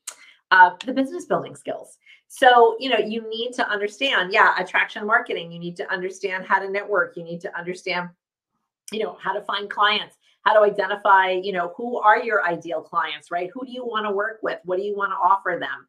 Uh, 0.52 0.72
the 0.86 0.94
business 0.94 1.26
building 1.26 1.56
skills. 1.56 1.98
So, 2.28 2.76
you 2.78 2.90
know, 2.90 2.98
you 2.98 3.28
need 3.30 3.54
to 3.54 3.68
understand, 3.70 4.34
yeah, 4.34 4.54
attraction 4.58 5.06
marketing. 5.08 5.52
You 5.52 5.60
need 5.60 5.78
to 5.78 5.90
understand 5.92 6.46
how 6.46 6.60
to 6.60 6.70
network. 6.70 7.16
You 7.16 7.24
need 7.24 7.40
to 7.42 7.58
understand, 7.58 8.10
you 8.92 9.00
know, 9.00 9.18
how 9.22 9.32
to 9.34 9.42
find 9.42 9.70
clients, 9.70 10.18
how 10.46 10.54
to 10.54 10.60
identify, 10.60 11.32
you 11.32 11.54
know, 11.54 11.74
who 11.78 12.00
are 12.00 12.22
your 12.22 12.46
ideal 12.46 12.82
clients, 12.82 13.32
right? 13.32 13.50
Who 13.54 13.66
do 13.66 13.72
you 13.72 13.86
want 13.86 14.06
to 14.06 14.12
work 14.12 14.40
with? 14.44 14.60
What 14.66 14.78
do 14.78 14.84
you 14.84 14.96
want 14.96 15.12
to 15.12 15.16
offer 15.16 15.58
them? 15.60 15.88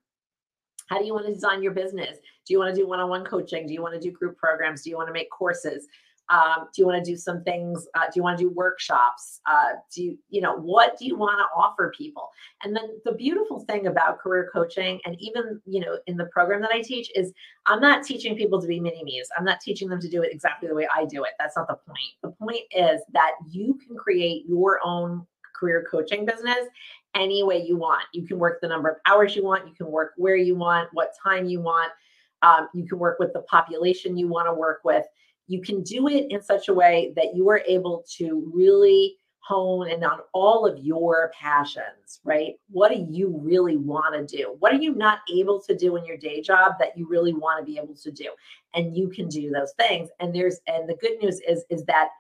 How 0.89 0.99
do 0.99 1.07
you 1.07 1.15
want 1.15 1.27
to 1.27 1.35
design 1.35 1.63
your 1.63 1.73
business? 1.73 2.19
Do 2.47 2.53
you 2.53 2.59
want 2.59 2.75
to 2.75 2.81
do 2.81 2.87
one 2.87 3.01
on 3.01 3.09
one 3.09 3.25
coaching? 3.25 3.67
Do 3.67 3.73
you 3.73 3.83
want 3.83 3.95
to 3.95 4.01
do 4.01 4.11
group 4.11 4.37
programs? 4.37 4.83
Do 4.83 4.91
you 4.91 4.97
want 4.97 5.09
to 5.09 5.13
make 5.13 5.31
courses? 5.31 5.87
Um, 6.33 6.69
do 6.75 6.81
you 6.81 6.87
want 6.87 7.05
to 7.05 7.11
do 7.11 7.17
some 7.17 7.45
things? 7.45 7.87
Uh, 7.95 8.07
do 8.07 8.13
you 8.17 8.23
want 8.23 8.39
to 8.39 8.45
do 8.45 8.51
workshops? 8.51 9.41
Uh, 9.47 9.75
do 9.95 10.03
you, 10.03 10.19
you 10.31 10.41
know, 10.41 10.57
what 10.57 10.99
do 10.99 11.05
you 11.05 11.15
want 11.15 11.39
to 11.39 11.45
offer 11.55 11.93
people? 11.97 12.31
And 12.65 12.75
then 12.75 12.85
the 13.05 13.13
beautiful 13.13 13.61
thing 13.61 13.87
about 13.87 14.19
career 14.19 14.49
coaching, 14.51 14.99
and 15.05 15.15
even, 15.21 15.61
you 15.67 15.81
know, 15.81 15.99
in 16.07 16.17
the 16.17 16.25
program 16.27 16.63
that 16.63 16.71
I 16.73 16.81
teach, 16.81 17.11
is 17.15 17.33
I'm 17.67 17.81
not 17.81 18.03
teaching 18.03 18.35
people 18.35 18.61
to 18.63 18.67
be 18.67 18.81
mini 18.81 19.05
me's. 19.05 19.29
I'm 19.39 19.45
not 19.45 19.61
teaching 19.61 19.89
them 19.89 20.01
to 20.01 20.09
do 20.09 20.23
it 20.23 20.33
exactly 20.33 20.69
the 20.69 20.75
way 20.75 20.89
I 20.95 21.05
do 21.05 21.25
it. 21.25 21.33
That's 21.39 21.57
not 21.57 21.69
the 21.69 21.75
point. 21.75 21.99
The 22.23 22.31
point 22.31 22.63
is 22.75 23.03
that 23.13 23.33
you 23.51 23.79
can 23.87 23.95
create 23.95 24.47
your 24.49 24.81
own 24.83 25.27
career 25.55 25.87
coaching 25.91 26.25
business 26.25 26.67
any 27.15 27.43
way 27.43 27.63
you 27.63 27.77
want. 27.77 28.05
You 28.15 28.27
can 28.27 28.39
work 28.39 28.61
the 28.63 28.69
number 28.69 28.89
of 28.89 28.97
hours 29.07 29.37
you 29.37 29.45
want, 29.45 29.69
you 29.69 29.75
can 29.75 29.91
work 29.91 30.13
where 30.17 30.37
you 30.37 30.57
want, 30.57 30.89
what 30.93 31.13
time 31.23 31.45
you 31.45 31.61
want. 31.61 31.93
Um, 32.41 32.69
you 32.75 32.85
can 32.89 32.99
work 32.99 33.21
with 33.21 33.33
the 33.33 33.43
population 33.43 34.17
you 34.17 34.27
want 34.27 34.49
to 34.49 34.53
work 34.55 34.81
with 34.83 35.05
you 35.47 35.61
can 35.61 35.83
do 35.83 36.09
it 36.09 36.27
in 36.31 36.43
such 36.43 36.69
a 36.69 36.75
way 36.75 37.13
that 37.17 37.35
you 37.35 37.49
are 37.49 37.63
able 37.67 38.05
to 38.19 38.51
really 38.55 39.17
hone 39.43 39.91
in 39.91 40.05
on 40.05 40.21
all 40.33 40.65
of 40.65 40.79
your 40.79 41.33
passions, 41.39 42.21
right? 42.25 42.55
What 42.71 42.93
do 42.93 43.05
you 43.11 43.37
really 43.43 43.77
want 43.77 44.15
to 44.29 44.37
do? 44.37 44.55
What 44.61 44.73
are 44.73 44.81
you 44.81 44.95
not 44.95 45.19
able 45.35 45.61
to 45.63 45.77
do 45.77 45.97
in 45.97 46.05
your 46.05 46.17
day 46.17 46.41
job 46.41 46.75
that 46.79 46.97
you 46.97 47.09
really 47.09 47.33
want 47.33 47.59
to 47.59 47.71
be 47.71 47.79
able 47.79 47.95
to 47.97 48.11
do? 48.13 48.31
And 48.75 48.97
you 48.97 49.09
can 49.09 49.29
do 49.29 49.51
those 49.51 49.73
things. 49.73 50.11
And 50.21 50.35
there's 50.35 50.61
and 50.69 50.89
the 50.89 50.95
good 50.95 51.19
news 51.21 51.41
is 51.47 51.65
is 51.71 51.85
that 51.87 52.11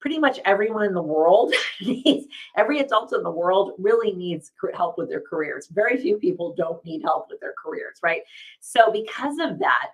pretty 0.00 0.18
much 0.18 0.38
everyone 0.44 0.84
in 0.84 0.94
the 0.94 1.02
world 1.02 1.52
needs 1.82 2.26
every 2.56 2.78
adult 2.80 3.12
in 3.12 3.22
the 3.22 3.30
world 3.30 3.72
really 3.78 4.12
needs 4.14 4.52
help 4.74 4.96
with 4.96 5.08
their 5.08 5.20
careers. 5.20 5.68
Very 5.68 5.98
few 5.98 6.16
people 6.16 6.54
don't 6.56 6.82
need 6.84 7.02
help 7.02 7.26
with 7.30 7.40
their 7.40 7.54
careers, 7.62 7.98
right? 8.02 8.22
So 8.60 8.90
because 8.90 9.38
of 9.38 9.58
that, 9.58 9.90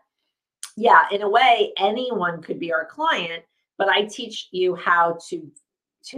yeah, 0.77 1.03
in 1.11 1.23
a 1.23 1.29
way, 1.29 1.73
anyone 1.79 2.43
could 2.43 2.59
be 2.59 2.73
our 2.73 2.85
client, 2.85 3.45
but 3.79 3.89
I 3.89 4.05
teach 4.05 4.49
you 4.53 4.75
how 4.75 5.19
to 5.29 5.51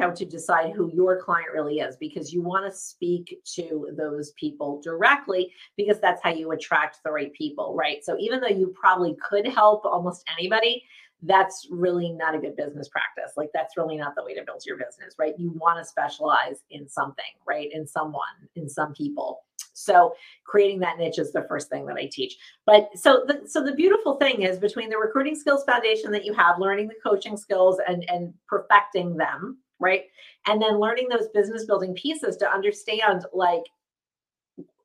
how 0.00 0.10
to 0.10 0.24
decide 0.24 0.72
who 0.72 0.90
your 0.92 1.22
client 1.22 1.48
really 1.54 1.78
is 1.78 1.96
because 1.96 2.32
you 2.32 2.42
want 2.42 2.68
to 2.68 2.76
speak 2.76 3.40
to 3.54 3.88
those 3.96 4.32
people 4.32 4.80
directly 4.82 5.52
because 5.76 6.00
that's 6.00 6.20
how 6.24 6.30
you 6.30 6.50
attract 6.50 6.98
the 7.04 7.10
right 7.12 7.32
people, 7.34 7.72
right? 7.76 8.04
So 8.04 8.16
even 8.18 8.40
though 8.40 8.48
you 8.48 8.74
probably 8.78 9.16
could 9.22 9.46
help 9.46 9.84
almost 9.84 10.24
anybody, 10.36 10.82
that's 11.22 11.68
really 11.70 12.10
not 12.12 12.34
a 12.34 12.38
good 12.38 12.56
business 12.56 12.88
practice. 12.88 13.34
Like 13.36 13.50
that's 13.54 13.76
really 13.76 13.96
not 13.96 14.14
the 14.16 14.24
way 14.24 14.34
to 14.34 14.42
build 14.44 14.64
your 14.66 14.76
business, 14.76 15.14
right? 15.18 15.34
You 15.38 15.50
want 15.52 15.78
to 15.78 15.84
specialize 15.84 16.64
in 16.70 16.88
something, 16.88 17.24
right? 17.46 17.68
In 17.72 17.86
someone, 17.86 18.22
in 18.56 18.68
some 18.68 18.92
people. 18.92 19.44
So 19.76 20.14
creating 20.44 20.80
that 20.80 20.98
niche 20.98 21.18
is 21.18 21.32
the 21.32 21.46
first 21.48 21.68
thing 21.68 21.86
that 21.86 21.96
I 21.96 22.08
teach. 22.10 22.36
But 22.64 22.88
so 22.94 23.24
the 23.26 23.42
so 23.46 23.62
the 23.62 23.74
beautiful 23.74 24.16
thing 24.16 24.42
is 24.42 24.58
between 24.58 24.88
the 24.88 24.98
recruiting 24.98 25.36
skills 25.36 25.64
foundation 25.64 26.10
that 26.12 26.24
you 26.24 26.32
have, 26.34 26.58
learning 26.58 26.88
the 26.88 26.94
coaching 27.02 27.36
skills 27.36 27.78
and 27.86 28.08
and 28.08 28.32
perfecting 28.48 29.16
them, 29.16 29.58
right? 29.78 30.04
And 30.46 30.60
then 30.60 30.80
learning 30.80 31.08
those 31.08 31.28
business 31.34 31.66
building 31.66 31.94
pieces 31.94 32.36
to 32.38 32.50
understand 32.50 33.26
like 33.32 33.64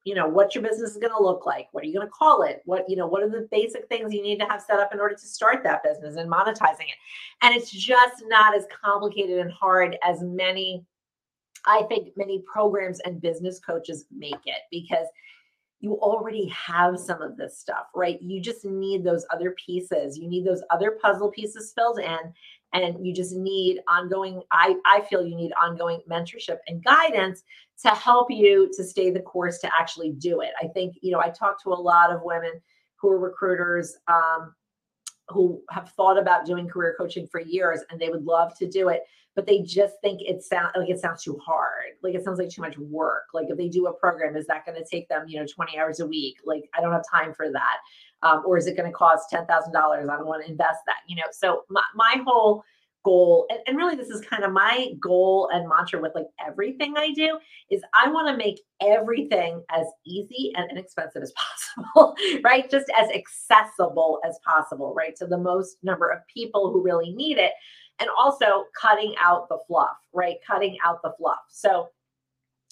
you 0.04 0.15
know 0.15 0.27
what 0.27 0.56
your 0.56 0.63
business 0.63 0.91
is 0.91 0.97
going 0.97 1.13
to 1.15 1.23
look 1.23 1.45
like 1.45 1.67
what 1.71 1.84
are 1.84 1.88
you 1.88 1.93
going 1.93 2.08
to 2.08 2.12
call 2.12 2.41
it 2.41 2.62
what 2.65 2.89
you 2.89 2.95
know 2.95 3.06
what 3.06 3.21
are 3.21 3.30
the 3.30 3.47
basic 3.51 3.88
things 3.88 4.12
you 4.12 4.23
need 4.23 4.39
to 4.39 4.47
have 4.47 4.60
set 4.60 4.80
up 4.80 4.91
in 4.93 4.99
order 4.99 5.13
to 5.13 5.27
start 5.27 5.62
that 5.63 5.84
business 5.84 6.15
and 6.15 6.27
monetizing 6.27 6.88
it 6.89 6.97
and 7.43 7.56
it's 7.56 7.69
just 7.69 8.23
not 8.25 8.56
as 8.56 8.65
complicated 8.84 9.38
and 9.38 9.51
hard 9.51 9.97
as 10.04 10.23
many 10.23 10.84
i 11.65 11.84
think 11.84 12.10
many 12.15 12.43
programs 12.52 13.00
and 13.02 13.21
business 13.21 13.60
coaches 13.60 14.06
make 14.12 14.41
it 14.45 14.62
because 14.71 15.08
you 15.82 15.93
already 15.95 16.47
have 16.47 17.00
some 17.00 17.21
of 17.24 17.38
this 17.38 17.58
stuff 17.60 17.88
right? 17.95 18.21
You 18.21 18.39
just 18.39 18.63
need 18.63 19.04
those 19.04 19.26
other 19.32 19.56
pieces. 19.65 20.15
You 20.15 20.30
need 20.30 20.45
those 20.45 20.62
other 20.69 21.00
puzzle 21.02 21.32
pieces 21.32 21.74
filled 21.76 22.00
in 22.00 22.34
and 22.74 23.06
you 23.06 23.13
just 23.13 23.36
need 23.36 23.82
ongoing 23.88 24.41
i 24.52 24.76
i 24.86 25.02
feel 25.02 25.26
you 25.26 25.36
need 25.36 25.52
ongoing 25.62 26.02
mentorship 26.10 26.58
and 26.67 26.84
guidance 26.84 27.43
to 27.84 27.89
help 27.89 28.32
you 28.32 28.71
to 28.76 28.84
stay 28.84 29.12
the 29.12 29.19
course 29.19 29.60
to 29.60 29.69
actually 29.78 30.12
do 30.12 30.41
it. 30.41 30.52
I 30.62 30.67
think 30.67 30.95
you 31.02 31.12
know 31.12 31.19
i 31.19 31.30
talk 31.30 31.62
to 31.63 31.69
a 31.69 31.76
lot 31.76 32.12
of 32.12 32.21
women 32.24 32.62
who 32.95 33.10
are 33.10 33.19
recruiters 33.19 33.97
um, 34.08 34.54
who 35.32 35.62
have 35.70 35.89
thought 35.91 36.17
about 36.17 36.46
doing 36.46 36.67
career 36.67 36.96
coaching 36.98 37.28
for 37.28 37.39
years 37.39 37.82
and 37.89 38.00
they 38.00 38.10
would 38.10 38.24
love 38.24 38.58
to 38.58 38.67
do 38.67 38.89
it 38.89 39.04
but 39.36 39.46
they 39.46 39.62
just 39.62 39.96
think 40.02 40.22
it 40.22 40.44
sounds 40.44 40.72
like 40.76 40.89
it 40.89 41.00
sounds 41.00 41.24
too 41.24 41.39
hard. 41.44 41.94
Like 42.04 42.15
it 42.15 42.24
sounds 42.24 42.38
like 42.38 42.50
too 42.50 42.62
much 42.62 42.78
work. 42.78 43.28
Like 43.34 43.48
if 43.50 43.58
they 43.58 43.70
do 43.70 43.88
a 43.88 43.94
program 43.94 44.36
is 44.36 44.46
that 44.48 44.65
going 44.65 44.78
to 44.78 44.86
take 44.89 45.08
them 45.08 45.26
you 45.28 45.39
know 45.39 45.46
20 45.46 45.80
hours 45.80 46.00
a 46.00 46.08
week? 46.08 46.38
Like 46.46 46.70
i 46.78 46.82
don't 46.82 46.91
have 46.91 47.04
time 47.10 47.34
for 47.34 47.52
that. 47.52 47.78
Um, 48.24 48.44
or 48.46 48.58
is 48.58 48.67
it 48.67 48.78
going 48.78 48.89
to 48.89 48.96
cost 48.96 49.32
$10000 49.34 49.48
i 49.50 50.06
don't 50.06 50.28
want 50.28 50.44
to 50.46 50.52
invest 50.52 50.80
that 50.86 50.98
you 51.08 51.15
know? 51.15 51.24
So 51.32 51.63
my, 51.70 51.84
my 51.96 52.22
whole 52.26 52.63
goal 53.04 53.48
and, 53.50 53.60
and 53.68 53.78
really 53.78 53.96
this 53.96 54.10
is 54.10 54.22
kind 54.22 54.44
of 54.44 54.52
my 54.52 54.90
goal 55.00 55.50
and 55.54 55.68
mantra 55.68 56.00
with 56.00 56.14
like 56.16 56.28
everything 56.46 56.94
i 56.98 57.12
do 57.12 57.38
is 57.70 57.82
i 57.94 58.10
want 58.10 58.28
to 58.28 58.38
make 58.38 58.62
everything 58.82 59.64
as 59.70 59.88
easy 60.06 60.52
and 60.56 60.70
inexpensive 60.72 61.22
as 61.22 61.34
possible 61.78 62.16
right? 62.44 62.70
Just 62.70 62.88
as 63.00 63.10
accessible 63.10 64.20
as 64.26 64.40
possible 64.46 64.94
right? 64.96 65.16
To 65.18 65.26
the 65.26 65.38
most 65.38 65.78
number 65.84 66.10
of 66.10 66.20
people 66.28 66.72
who 66.72 66.84
really 66.84 67.12
need 67.12 67.38
it 67.38 67.52
and 68.00 68.10
also 68.18 68.66
cutting 68.80 69.16
out 69.20 69.48
the 69.50 69.60
fluff 69.68 69.98
right? 70.14 70.38
Cutting 70.46 70.78
out 70.86 71.02
the 71.04 71.14
fluff. 71.18 71.40
So 71.50 71.90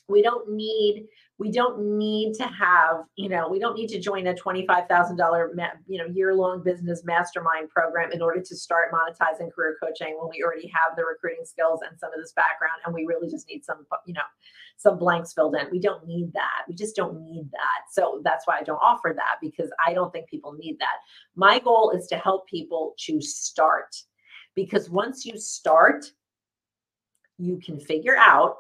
we 0.10 0.22
don't 0.22 0.50
need 0.50 1.08
we 1.38 1.52
don't 1.52 1.80
need 1.98 2.34
to 2.34 2.44
have 2.44 3.04
you 3.16 3.30
know 3.30 3.48
we 3.48 3.60
don't 3.60 3.76
need 3.76 3.88
to 3.88 4.00
join 4.00 4.28
a 4.28 4.34
$25000 4.34 5.70
you 5.88 5.98
know 5.98 6.06
year 6.06 6.34
long 6.34 6.62
business 6.64 7.04
mastermind 7.06 7.70
program 7.70 8.12
in 8.12 8.22
order 8.22 8.42
to 8.42 8.56
start 8.56 8.92
monetizing 8.92 9.52
career 9.54 9.78
coaching 9.82 10.18
when 10.20 10.30
we 10.30 10.44
already 10.44 10.68
have 10.68 10.96
the 10.98 11.04
recruiting 11.04 11.46
skills 11.46 11.80
and 11.88 11.98
some 12.00 12.12
of 12.14 12.20
this 12.20 12.34
background 12.34 12.82
and 12.86 12.94
we 12.94 13.06
really 13.06 13.30
just 13.30 13.48
need 13.48 13.64
some 13.64 13.86
you 14.06 14.14
know 14.14 14.22
some 14.78 14.98
blanks 14.98 15.34
filled 15.34 15.56
in. 15.56 15.68
We 15.72 15.80
don't 15.82 16.08
need 16.08 16.32
that. 16.32 16.64
We 16.70 16.74
just 16.74 16.96
don't 16.96 17.22
need 17.22 17.50
that. 17.52 17.92
So 17.92 18.22
that's 18.24 18.48
why 18.48 18.60
i 18.60 18.64
don't 18.64 18.78
offer 18.78 19.14
that 19.16 19.36
because 19.42 19.70
i 19.86 19.94
don't 19.94 20.12
think 20.12 20.30
people 20.30 20.54
need 20.54 20.78
that. 20.80 20.98
My 21.36 21.60
goal 21.60 21.92
is 21.92 22.08
to 22.08 22.18
help 22.18 22.48
people 22.48 22.96
to 23.06 23.22
start 23.22 23.96
because 24.56 24.90
once 24.90 25.26
you 25.26 25.38
start 25.38 26.06
you 27.38 27.60
can 27.64 27.80
figure 27.80 28.18
out 28.18 28.56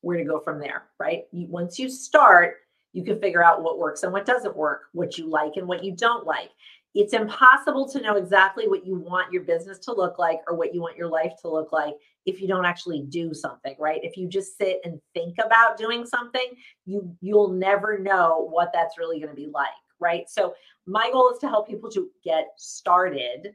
where 0.00 0.18
to 0.18 0.24
go 0.24 0.40
from 0.40 0.60
there, 0.60 0.84
right? 0.98 1.24
You, 1.32 1.46
once 1.48 1.78
you 1.78 1.88
start, 1.88 2.56
you 2.92 3.04
can 3.04 3.20
figure 3.20 3.44
out 3.44 3.62
what 3.62 3.78
works 3.78 4.02
and 4.02 4.12
what 4.12 4.26
doesn't 4.26 4.56
work, 4.56 4.82
what 4.92 5.18
you 5.18 5.28
like 5.28 5.56
and 5.56 5.66
what 5.66 5.84
you 5.84 5.94
don't 5.94 6.26
like. 6.26 6.50
It's 6.94 7.12
impossible 7.12 7.88
to 7.90 8.00
know 8.00 8.16
exactly 8.16 8.66
what 8.66 8.86
you 8.86 8.96
want 8.96 9.32
your 9.32 9.42
business 9.42 9.78
to 9.80 9.92
look 9.92 10.18
like 10.18 10.40
or 10.48 10.56
what 10.56 10.74
you 10.74 10.80
want 10.80 10.96
your 10.96 11.08
life 11.08 11.32
to 11.42 11.48
look 11.48 11.72
like 11.72 11.94
if 12.26 12.40
you 12.40 12.48
don't 12.48 12.64
actually 12.64 13.02
do 13.02 13.32
something, 13.32 13.76
right? 13.78 14.00
If 14.02 14.16
you 14.16 14.28
just 14.28 14.56
sit 14.58 14.80
and 14.84 15.00
think 15.14 15.36
about 15.44 15.76
doing 15.76 16.04
something, 16.06 16.50
you 16.86 17.14
you'll 17.20 17.52
never 17.52 17.98
know 17.98 18.48
what 18.50 18.70
that's 18.72 18.98
really 18.98 19.20
going 19.20 19.30
to 19.30 19.36
be 19.36 19.48
like, 19.52 19.68
right? 20.00 20.28
So 20.28 20.54
my 20.86 21.10
goal 21.12 21.30
is 21.30 21.38
to 21.40 21.48
help 21.48 21.68
people 21.68 21.90
to 21.90 22.08
get 22.24 22.48
started 22.56 23.54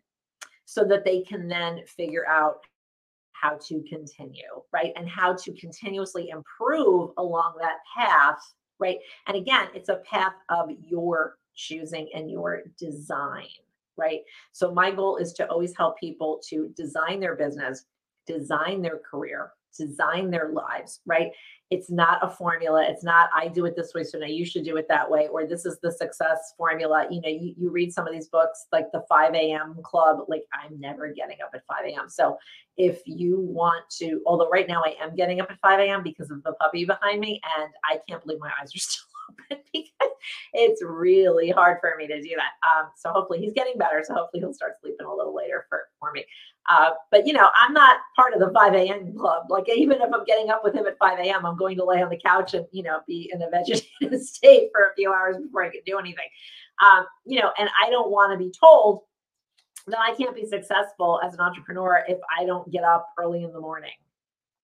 so 0.66 0.84
that 0.86 1.04
they 1.04 1.22
can 1.22 1.48
then 1.48 1.82
figure 1.86 2.28
out 2.28 2.66
how 3.44 3.58
to 3.68 3.84
continue, 3.90 4.62
right? 4.72 4.94
And 4.96 5.08
how 5.08 5.34
to 5.34 5.54
continuously 5.54 6.30
improve 6.30 7.12
along 7.18 7.56
that 7.60 7.80
path, 7.96 8.40
right? 8.80 8.98
And 9.28 9.36
again, 9.36 9.68
it's 9.76 9.90
a 9.90 10.02
path 10.10 10.34
of 10.50 10.70
your 10.80 11.36
choosing 11.54 12.10
and 12.16 12.32
your 12.32 12.62
design, 12.80 13.48
right? 13.98 14.22
So 14.54 14.74
my 14.74 14.92
goal 14.92 15.18
is 15.18 15.34
to 15.34 15.48
always 15.50 15.76
help 15.76 16.00
people 16.00 16.42
to 16.50 16.70
design 16.78 17.20
their 17.20 17.36
business, 17.36 17.86
design 18.26 18.82
their 18.82 19.00
career, 19.00 19.52
design 19.78 20.32
their 20.32 20.52
lives, 20.52 21.02
right? 21.06 21.32
It's 21.70 21.90
not 21.90 22.20
a 22.22 22.30
formula. 22.30 22.86
It's 22.88 23.04
not, 23.04 23.30
I 23.36 23.48
do 23.48 23.66
it 23.66 23.76
this 23.76 23.94
way, 23.94 24.04
so 24.04 24.20
now 24.20 24.28
you 24.28 24.46
should 24.46 24.64
do 24.64 24.78
it 24.78 24.88
that 24.90 25.10
way, 25.10 25.28
or 25.28 25.48
this 25.48 25.66
is 25.66 25.80
the 25.82 25.92
success 25.92 26.54
formula. 26.58 27.08
You 27.10 27.22
know, 27.22 27.30
you, 27.30 27.56
you 27.58 27.72
read 27.72 27.92
some 27.92 28.08
of 28.08 28.14
these 28.14 28.28
books 28.28 28.68
like 28.72 28.92
the 28.92 29.04
5 29.10 29.34
a.m. 29.34 29.78
club, 29.84 30.20
like 30.28 30.44
I'm 30.54 30.80
never 30.80 31.12
getting 31.12 31.38
up 31.44 31.52
at 31.56 31.64
5 31.68 31.86
a.m. 31.88 32.10
So 32.10 32.38
if 32.78 33.02
you 33.06 33.40
want 33.40 33.90
to, 33.98 34.22
although 34.26 34.50
right 34.50 34.68
now 34.68 34.84
I 34.86 34.96
am 35.02 35.16
getting 35.16 35.42
up 35.42 35.50
at 35.50 35.60
5 35.62 35.80
a.m. 35.80 36.04
because 36.04 36.30
of 36.30 36.44
the 36.44 36.54
puppy 36.54 36.86
behind 36.86 37.20
me, 37.20 37.42
and 37.58 37.70
I 37.84 38.00
can't 38.08 38.24
believe 38.24 38.40
my 38.40 38.52
eyes 38.62 38.76
are 38.76 38.80
still 38.80 39.06
because 39.74 40.10
it's 40.54 40.84
really 40.84 41.50
hard 41.50 41.78
for 41.82 41.94
me 41.98 42.08
to 42.08 42.22
do 42.22 42.36
that. 42.36 42.52
Um, 42.68 42.90
so 42.96 43.12
hopefully 43.12 43.40
he's 43.40 43.54
getting 43.54 43.78
better. 43.78 44.04
So 44.06 44.14
hopefully 44.14 44.42
he'll 44.42 44.54
start 44.54 44.74
sleeping 44.82 45.06
a 45.06 45.16
little 45.16 45.36
later 45.36 45.66
for, 45.70 45.84
for 46.00 46.12
me. 46.12 46.26
Uh, 46.70 46.92
but 47.12 47.28
you 47.28 47.34
know, 47.34 47.50
I'm 47.56 47.74
not 47.74 48.00
part 48.16 48.34
of 48.34 48.40
the 48.40 48.52
5 48.52 48.74
a.m. 48.74 49.18
club. 49.18 49.48
Like 49.50 49.68
even 49.70 50.02
if 50.02 50.14
I'm 50.14 50.26
getting 50.26 50.50
up 50.50 50.62
with 50.64 50.76
him 50.76 50.86
at 50.86 50.98
5 50.98 51.20
a.m., 51.20 51.46
I'm 51.46 51.58
going 51.58 51.78
to 51.78 51.86
lay 51.86 52.02
on 52.02 52.10
the 52.10 52.20
couch 52.24 52.54
and 52.54 52.66
you 52.72 52.84
know 52.84 53.02
be 53.08 53.30
in 53.34 53.42
a 53.42 53.50
vegetative 53.52 54.22
state 54.22 54.70
for 54.72 54.82
a 54.84 54.96
few 54.96 55.12
hours 55.12 55.38
before 55.38 55.64
I 55.64 55.70
can 55.70 55.82
do 55.86 56.00
anything. 56.00 56.28
Um, 56.84 57.06
you 57.26 57.40
know, 57.40 57.52
and 57.58 57.70
I 57.84 57.90
don't 57.90 58.12
want 58.12 58.32
to 58.32 58.38
be 58.38 58.52
told 58.58 59.02
that 59.88 60.00
I 60.00 60.16
can't 60.16 60.36
be 60.36 60.46
successful 60.46 61.20
as 61.24 61.34
an 61.34 61.42
entrepreneur 61.42 62.04
if 62.08 62.20
I 62.40 62.46
don't 62.46 62.72
get 62.72 62.84
up 62.84 63.10
early 63.20 63.44
in 63.44 63.52
the 63.52 63.60
morning 63.60 63.92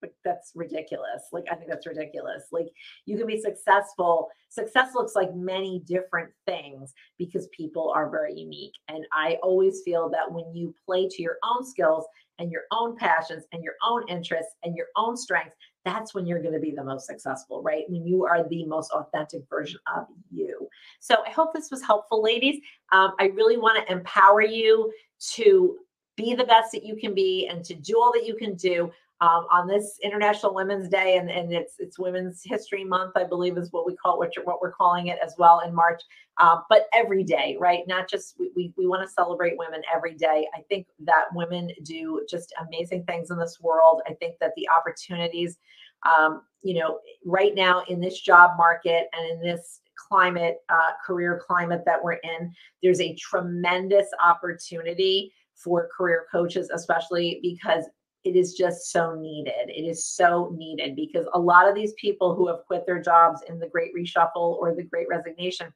like 0.01 0.13
that's 0.23 0.51
ridiculous. 0.55 1.23
Like 1.31 1.45
i 1.51 1.55
think 1.55 1.69
that's 1.69 1.87
ridiculous. 1.87 2.43
Like 2.51 2.67
you 3.05 3.17
can 3.17 3.27
be 3.27 3.39
successful 3.39 4.29
success 4.49 4.95
looks 4.95 5.15
like 5.15 5.33
many 5.35 5.79
different 5.85 6.31
things 6.47 6.93
because 7.17 7.47
people 7.55 7.91
are 7.95 8.09
very 8.09 8.33
unique. 8.33 8.73
And 8.87 9.05
i 9.13 9.37
always 9.43 9.81
feel 9.83 10.09
that 10.09 10.31
when 10.31 10.53
you 10.53 10.73
play 10.85 11.07
to 11.07 11.21
your 11.21 11.37
own 11.43 11.65
skills 11.65 12.05
and 12.39 12.51
your 12.51 12.63
own 12.71 12.95
passions 12.95 13.43
and 13.51 13.63
your 13.63 13.75
own 13.85 14.07
interests 14.07 14.55
and 14.63 14.75
your 14.75 14.87
own 14.95 15.17
strengths 15.17 15.55
that's 15.85 16.13
when 16.13 16.25
you're 16.25 16.41
going 16.41 16.53
to 16.53 16.59
be 16.59 16.71
the 16.71 16.83
most 16.83 17.07
successful 17.07 17.63
right? 17.63 17.83
When 17.87 18.05
you 18.05 18.25
are 18.25 18.47
the 18.47 18.65
most 18.65 18.91
authentic 18.91 19.43
version 19.49 19.79
of 19.95 20.07
you. 20.31 20.67
So 20.99 21.15
i 21.25 21.29
hope 21.29 21.53
this 21.53 21.71
was 21.71 21.81
helpful 21.81 22.21
ladies. 22.23 22.61
Um, 22.91 23.13
i 23.19 23.25
really 23.27 23.57
want 23.57 23.77
to 23.77 23.91
empower 23.91 24.41
you 24.41 24.91
to 25.31 25.77
be 26.19 26.35
the 26.35 26.43
best 26.43 26.73
that 26.73 26.83
you 26.83 26.95
can 26.95 27.13
be 27.13 27.47
and 27.47 27.63
to 27.63 27.73
do 27.73 27.97
all 27.97 28.11
that 28.13 28.25
you 28.25 28.35
can 28.35 28.55
do 28.55 28.91
um, 29.21 29.45
on 29.51 29.67
this 29.67 29.99
International 30.01 30.53
Women's 30.53 30.87
Day, 30.87 31.17
and, 31.17 31.29
and 31.29 31.51
it's 31.51 31.75
it's 31.79 31.99
Women's 31.99 32.41
History 32.43 32.85
Month, 32.85 33.13
I 33.17 33.25
believe, 33.25 33.57
is 33.57 33.71
what 33.71 33.85
we 33.85 33.95
call 33.95 34.17
what 34.17 34.31
what 34.45 34.61
we're 34.61 34.71
calling 34.71 35.07
it 35.07 35.19
as 35.23 35.35
well 35.37 35.61
in 35.65 35.75
March. 35.75 36.01
Um, 36.37 36.63
but 36.69 36.87
every 36.93 37.23
day, 37.25 37.57
right? 37.59 37.83
Not 37.85 38.09
just 38.09 38.35
we 38.39 38.51
we, 38.55 38.73
we 38.77 38.87
want 38.87 39.05
to 39.05 39.13
celebrate 39.13 39.57
women 39.57 39.81
every 39.93 40.15
day. 40.15 40.47
I 40.55 40.61
think 40.69 40.87
that 40.99 41.25
women 41.33 41.69
do 41.83 42.25
just 42.29 42.53
amazing 42.65 43.03
things 43.03 43.29
in 43.29 43.37
this 43.37 43.59
world. 43.59 44.01
I 44.07 44.13
think 44.13 44.35
that 44.39 44.53
the 44.55 44.67
opportunities, 44.69 45.57
um, 46.05 46.43
you 46.63 46.79
know, 46.79 46.99
right 47.25 47.53
now 47.53 47.83
in 47.89 47.99
this 47.99 48.21
job 48.21 48.51
market 48.57 49.07
and 49.11 49.29
in 49.31 49.41
this 49.41 49.81
climate, 49.95 50.59
uh, 50.69 50.91
career 51.05 51.41
climate 51.45 51.83
that 51.85 52.01
we're 52.01 52.13
in, 52.13 52.53
there's 52.81 53.01
a 53.01 53.15
tremendous 53.15 54.07
opportunity 54.23 55.33
for 55.55 55.89
career 55.95 56.25
coaches, 56.31 56.69
especially 56.73 57.39
because 57.41 57.83
it 58.23 58.35
is 58.35 58.53
just 58.53 58.91
so 58.91 59.15
needed. 59.15 59.69
It 59.69 59.87
is 59.87 60.05
so 60.05 60.53
needed 60.55 60.95
because 60.95 61.25
a 61.33 61.39
lot 61.39 61.69
of 61.69 61.75
these 61.75 61.93
people 61.93 62.35
who 62.35 62.47
have 62.47 62.65
quit 62.67 62.85
their 62.85 63.01
jobs 63.01 63.41
in 63.47 63.59
the 63.59 63.67
great 63.67 63.91
reshuffle 63.95 64.57
or 64.57 64.75
the 64.75 64.83
great 64.83 65.07
resignation, 65.09 65.73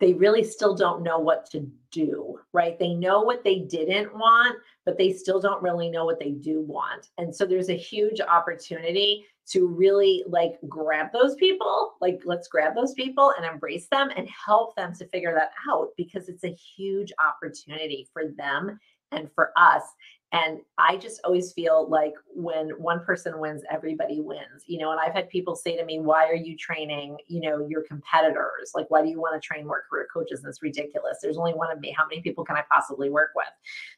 they 0.00 0.14
really 0.14 0.44
still 0.44 0.74
don't 0.74 1.02
know 1.02 1.18
what 1.18 1.50
to 1.50 1.68
do, 1.90 2.38
right? 2.52 2.78
They 2.78 2.94
know 2.94 3.22
what 3.22 3.44
they 3.44 3.60
didn't 3.60 4.14
want, 4.14 4.56
but 4.84 4.96
they 4.96 5.12
still 5.12 5.40
don't 5.40 5.62
really 5.62 5.90
know 5.90 6.04
what 6.04 6.20
they 6.20 6.30
do 6.30 6.60
want. 6.60 7.08
And 7.18 7.34
so 7.34 7.44
there's 7.44 7.70
a 7.70 7.76
huge 7.76 8.20
opportunity 8.20 9.26
to 9.50 9.66
really 9.66 10.24
like 10.28 10.58
grab 10.68 11.06
those 11.12 11.34
people, 11.36 11.94
like 12.00 12.20
let's 12.24 12.48
grab 12.48 12.74
those 12.74 12.92
people 12.92 13.32
and 13.36 13.46
embrace 13.46 13.88
them 13.90 14.10
and 14.14 14.28
help 14.28 14.76
them 14.76 14.94
to 14.94 15.06
figure 15.08 15.34
that 15.34 15.52
out 15.70 15.88
because 15.96 16.28
it's 16.28 16.44
a 16.44 16.54
huge 16.54 17.12
opportunity 17.18 18.06
for 18.12 18.24
them 18.36 18.78
and 19.10 19.30
for 19.34 19.52
us 19.56 19.82
And 20.32 20.60
I 20.76 20.96
just 20.96 21.20
always 21.24 21.52
feel 21.52 21.88
like 21.88 22.12
when 22.34 22.70
one 22.70 23.02
person 23.04 23.38
wins, 23.40 23.62
everybody 23.70 24.20
wins. 24.20 24.64
You 24.66 24.78
know, 24.78 24.90
and 24.90 25.00
I've 25.00 25.14
had 25.14 25.28
people 25.30 25.56
say 25.56 25.76
to 25.76 25.84
me, 25.84 26.00
Why 26.00 26.26
are 26.26 26.34
you 26.34 26.56
training, 26.56 27.16
you 27.28 27.40
know, 27.40 27.66
your 27.66 27.82
competitors? 27.82 28.72
Like, 28.74 28.90
why 28.90 29.02
do 29.02 29.08
you 29.08 29.20
want 29.20 29.40
to 29.40 29.46
train 29.46 29.66
more 29.66 29.84
career 29.88 30.06
coaches? 30.12 30.44
It's 30.44 30.62
ridiculous. 30.62 31.18
There's 31.22 31.38
only 31.38 31.54
one 31.54 31.70
of 31.70 31.80
me. 31.80 31.94
How 31.96 32.06
many 32.06 32.20
people 32.20 32.44
can 32.44 32.56
I 32.56 32.64
possibly 32.70 33.10
work 33.10 33.30
with? 33.34 33.46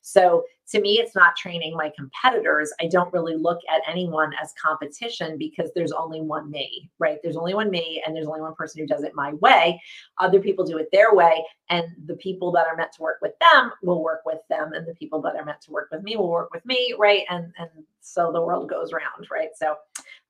So 0.02 0.44
to 0.70 0.80
me, 0.80 1.00
it's 1.00 1.16
not 1.16 1.34
training 1.36 1.74
my 1.76 1.90
competitors. 1.96 2.72
I 2.80 2.86
don't 2.86 3.12
really 3.12 3.34
look 3.34 3.58
at 3.68 3.82
anyone 3.88 4.32
as 4.40 4.54
competition 4.60 5.36
because 5.36 5.70
there's 5.74 5.90
only 5.90 6.20
one 6.20 6.48
me, 6.48 6.88
right? 7.00 7.18
There's 7.22 7.36
only 7.36 7.54
one 7.54 7.70
me, 7.70 8.00
and 8.06 8.14
there's 8.14 8.28
only 8.28 8.40
one 8.40 8.54
person 8.54 8.80
who 8.80 8.86
does 8.86 9.02
it 9.02 9.12
my 9.14 9.32
way. 9.34 9.80
Other 10.18 10.38
people 10.38 10.64
do 10.64 10.78
it 10.78 10.88
their 10.92 11.12
way, 11.12 11.44
and 11.70 11.88
the 12.06 12.14
people 12.16 12.52
that 12.52 12.68
are 12.68 12.76
meant 12.76 12.92
to 12.92 13.02
work 13.02 13.18
with 13.20 13.32
them 13.40 13.72
will 13.82 14.04
work 14.04 14.20
with 14.24 14.38
them, 14.48 14.72
and 14.72 14.86
the 14.86 14.94
people 14.94 15.20
that 15.22 15.34
are 15.34 15.44
meant 15.44 15.60
to 15.62 15.72
work 15.72 15.88
with 15.90 16.04
me 16.04 16.16
will 16.20 16.30
work 16.30 16.52
with 16.52 16.64
me, 16.66 16.94
right? 16.98 17.24
And 17.28 17.52
and 17.58 17.70
so 18.00 18.32
the 18.32 18.40
world 18.40 18.68
goes 18.68 18.92
round, 18.92 19.28
right? 19.30 19.50
So 19.54 19.76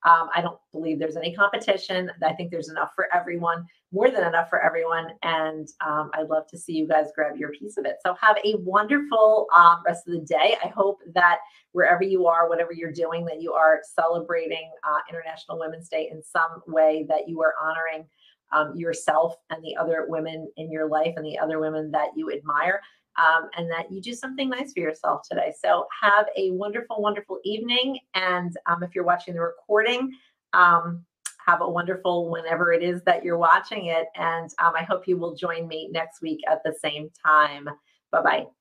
um, 0.05 0.29
I 0.35 0.41
don't 0.41 0.59
believe 0.73 0.99
there's 0.99 1.17
any 1.17 1.35
competition. 1.35 2.11
I 2.25 2.33
think 2.33 2.51
there's 2.51 2.71
enough 2.71 2.93
for 2.95 3.07
everyone, 3.15 3.67
more 3.93 4.11
than 4.11 4.27
enough 4.27 4.49
for 4.49 4.63
everyone. 4.63 5.09
And 5.23 5.69
um, 5.87 6.11
I'd 6.15 6.29
love 6.29 6.47
to 6.49 6.59
see 6.59 6.73
you 6.73 6.89
guys 6.89 7.07
grab 7.15 7.37
your 7.37 7.51
piece 7.51 7.77
of 7.77 7.85
it. 7.85 7.97
So 8.05 8.15
have 8.21 8.37
a 8.45 8.57
wonderful 8.61 9.47
um, 9.55 9.83
rest 9.87 10.09
of 10.09 10.15
the 10.15 10.27
day. 10.27 10.57
I 10.65 10.69
hope 10.69 11.01
that 11.15 11.39
wherever 11.73 12.03
you 12.03 12.27
are, 12.27 12.49
whatever 12.49 12.73
you're 12.73 12.93
doing, 12.93 13.25
that 13.27 13.43
you 13.43 13.53
are 13.53 13.81
celebrating 13.95 14.71
uh, 14.89 14.99
International 15.09 15.59
Women's 15.59 15.89
Day 15.89 16.09
in 16.11 16.23
some 16.23 16.63
way, 16.67 17.05
that 17.09 17.29
you 17.29 17.43
are 17.43 17.55
honoring 17.63 18.07
um, 18.53 18.75
yourself 18.75 19.37
and 19.51 19.63
the 19.63 19.77
other 19.77 20.07
women 20.09 20.51
in 20.57 20.73
your 20.73 20.89
life 20.89 21.15
and 21.17 21.25
the 21.25 21.39
other 21.39 21.61
women 21.61 21.91
that 21.93 22.09
you 22.17 22.33
admire 22.33 22.81
um, 23.19 23.49
and 23.57 23.71
that 23.71 23.91
you 23.91 24.01
do 24.01 24.15
something 24.15 24.49
nice 24.49 24.73
for 24.73 24.81
yourself 24.81 25.23
today. 25.29 25.53
So 25.63 25.87
have 26.03 26.27
a 26.37 26.51
wonderful, 26.53 27.03
wonderful 27.03 27.39
evening. 27.45 27.99
And 28.15 28.57
um, 28.67 28.83
if 28.83 28.95
you're 28.95 29.05
watching 29.05 29.35
the 29.35 29.41
recording, 29.41 30.13
um, 30.53 31.05
have 31.47 31.63
a 31.63 31.69
wonderful 31.69 32.31
whenever 32.31 32.73
it 32.73 32.83
is 32.83 33.03
that 33.05 33.25
you're 33.25 33.39
watching 33.39 33.87
it. 33.87 34.07
And 34.15 34.51
um, 34.63 34.73
I 34.77 34.83
hope 34.83 35.09
you 35.09 35.17
will 35.17 35.35
join 35.35 35.67
me 35.67 35.89
next 35.91 36.23
week 36.23 36.41
at 36.51 36.63
the 36.65 36.75
same 36.83 37.11
time. 37.25 37.69
Bye 38.13 38.23
bye. 38.23 38.60